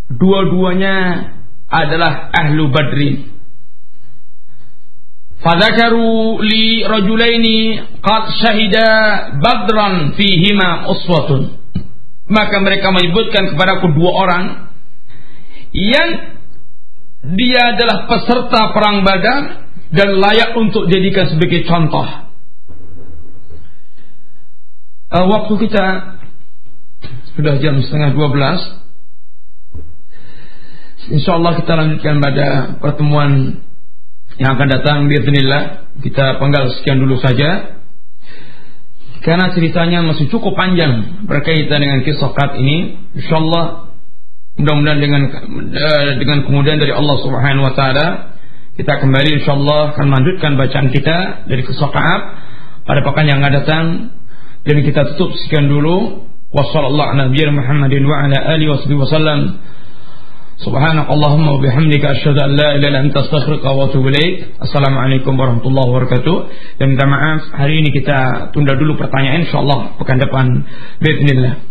Dua-duanya 0.09 0.95
adalah 1.69 2.33
ahlu 2.33 2.73
Badrin 2.73 3.28
Fadzakaru 5.39 6.43
li 6.43 6.83
rajulaini 6.83 7.79
qad 8.03 8.23
syahida 8.43 8.87
badran 9.39 10.19
fihima 10.19 10.91
uswatun. 10.91 11.55
Maka 12.27 12.59
mereka 12.59 12.91
menyebutkan 12.91 13.55
kepada 13.55 13.79
kedua 13.79 14.11
orang 14.13 14.43
yang 15.71 16.09
dia 17.39 17.75
adalah 17.75 18.05
peserta 18.07 18.75
perang 18.75 19.01
Badar 19.01 19.69
dan 19.89 20.19
layak 20.19 20.53
untuk 20.59 20.91
dijadikan 20.91 21.31
sebagai 21.31 21.65
contoh. 21.65 22.05
Uh, 25.09 25.25
waktu 25.25 25.53
kita 25.65 25.85
sudah 27.33 27.57
jam 27.63 27.81
setengah 27.81 28.13
dua 28.13 28.27
belas. 28.29 28.59
Insya 31.09 31.41
Allah 31.41 31.57
kita 31.57 31.73
lanjutkan 31.73 32.21
pada 32.21 32.47
pertemuan 32.77 33.63
yang 34.39 34.55
akan 34.55 34.67
datang 34.71 34.97
biiznillah 35.11 35.91
kita 35.99 36.39
penggal 36.39 36.71
sekian 36.79 37.03
dulu 37.03 37.19
saja. 37.19 37.79
Karena 39.19 39.51
ceritanya 39.51 39.99
masih 40.07 40.31
cukup 40.31 40.55
panjang 40.55 41.27
berkaitan 41.27 41.83
dengan 41.83 41.99
kisah 42.07 42.31
kat 42.31 42.55
ini 42.55 43.03
insyaallah 43.19 43.91
mudah-mudahan 44.55 44.99
dengan 45.03 45.21
eh, 45.75 46.11
dengan 46.23 46.47
kemudian 46.47 46.79
dari 46.79 46.95
Allah 46.95 47.19
Subhanahu 47.19 47.67
wa 47.67 47.73
taala 47.75 48.07
kita 48.79 48.95
kembali 49.03 49.43
insyaallah 49.43 49.91
akan 49.91 50.05
melanjutkan 50.07 50.55
bacaan 50.55 50.87
kita 50.87 51.17
dari 51.51 51.67
kisah 51.67 51.91
Ka'ab 51.91 52.21
pada 52.87 53.03
pekan 53.03 53.27
yang 53.27 53.43
akan 53.43 53.53
datang. 53.59 53.85
Dan 54.63 54.87
kita 54.87 55.15
tutup 55.15 55.35
sekian 55.35 55.67
dulu. 55.67 56.25
Wasallallahu 56.49 57.09
ala 57.13 57.29
Muhammadin 57.29 58.03
wa 58.07 58.25
ala 58.25 58.37
alihi 58.55 58.71
wasallam 58.71 59.61
Subhanakallahumma 60.59 61.55
wa 61.55 61.59
bihamdika 61.63 62.19
asyhadu 62.19 62.35
an 62.43 62.51
la. 62.59 62.75
Assalamualaikum 64.59 65.39
warahmatullahi 65.39 65.87
wabarakatuh. 65.87 66.35
Dan 66.75 66.99
minta 66.99 67.07
maaf 67.07 67.47
hari 67.55 67.79
ini 67.79 67.95
kita 67.95 68.51
tunda 68.51 68.75
dulu 68.75 68.99
pertanyaan 68.99 69.47
insyaallah 69.47 69.95
pekan 69.95 70.19
depan 70.19 70.67
bismillah. 70.99 71.63